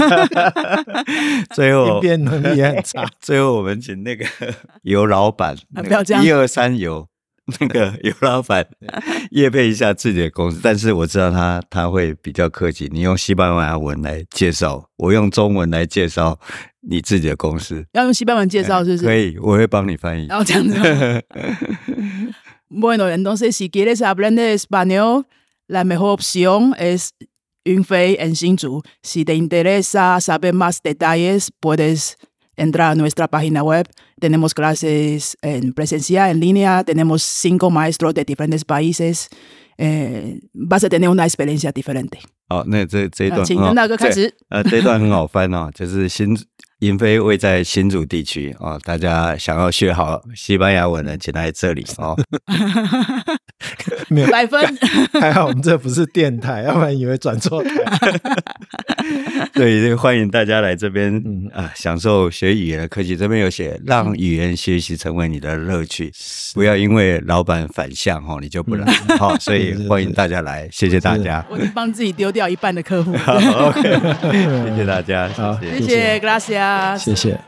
[1.54, 3.06] 最后应变能力也很差。
[3.20, 4.26] 最后我们请那个
[4.84, 7.08] 游老板，不要这样，一二三游。
[7.60, 8.68] 那个游老板
[9.32, 16.40] 夜配一下自己的公司，但是我知道他他会比较客气，你用西班牙文来介绍，我用中文来介绍
[16.82, 17.86] 你自己的公司。
[17.94, 19.06] 要用西班牙文介绍是不是？
[19.06, 20.26] 可以，我会帮你翻译。
[20.28, 20.76] 然后这样子。
[22.68, 25.26] Bueno, entonces si quieres aprender español,
[25.68, 27.12] la mejor opción es
[27.64, 28.82] UNFED en Hsinchu.
[29.04, 32.16] Si te interesa saber más detalles, puedes
[32.57, 33.87] entrar a nuestra página web.
[34.21, 36.85] Tenemos clases en presencial, en línea.
[36.85, 39.29] Tenemos cinco maestros de diferentes países.
[39.79, 42.19] Eh, vas a tener una experiencia diferente.
[42.49, 44.35] 好，那这这一段，请大哥开始。
[44.51, 46.37] 呃，这一段很好翻哦，就是新
[46.88, 52.16] 云飞位在新竹地区哦，大家想要学好西班牙文的，请来这里哦。
[54.10, 54.62] 没有百分，
[55.20, 57.70] 还好我们这不是电台，要不然以为转错台。
[59.54, 61.22] 对，欢迎大家来这边
[61.54, 63.16] 啊，享受学语言的科技。
[63.16, 66.12] 这边有写，让语言学习成为你的乐趣，
[66.54, 68.86] 不要因为老板反向哦，你就不来。
[69.18, 71.46] 好， 所以欢迎大家来，谢谢大家。
[71.50, 73.16] 我帮自己丢掉一半的客户。
[73.18, 73.34] 好
[73.68, 73.82] ，OK，
[74.70, 77.40] 谢谢大家，好，谢谢，谢谢，Gracias，谢谢。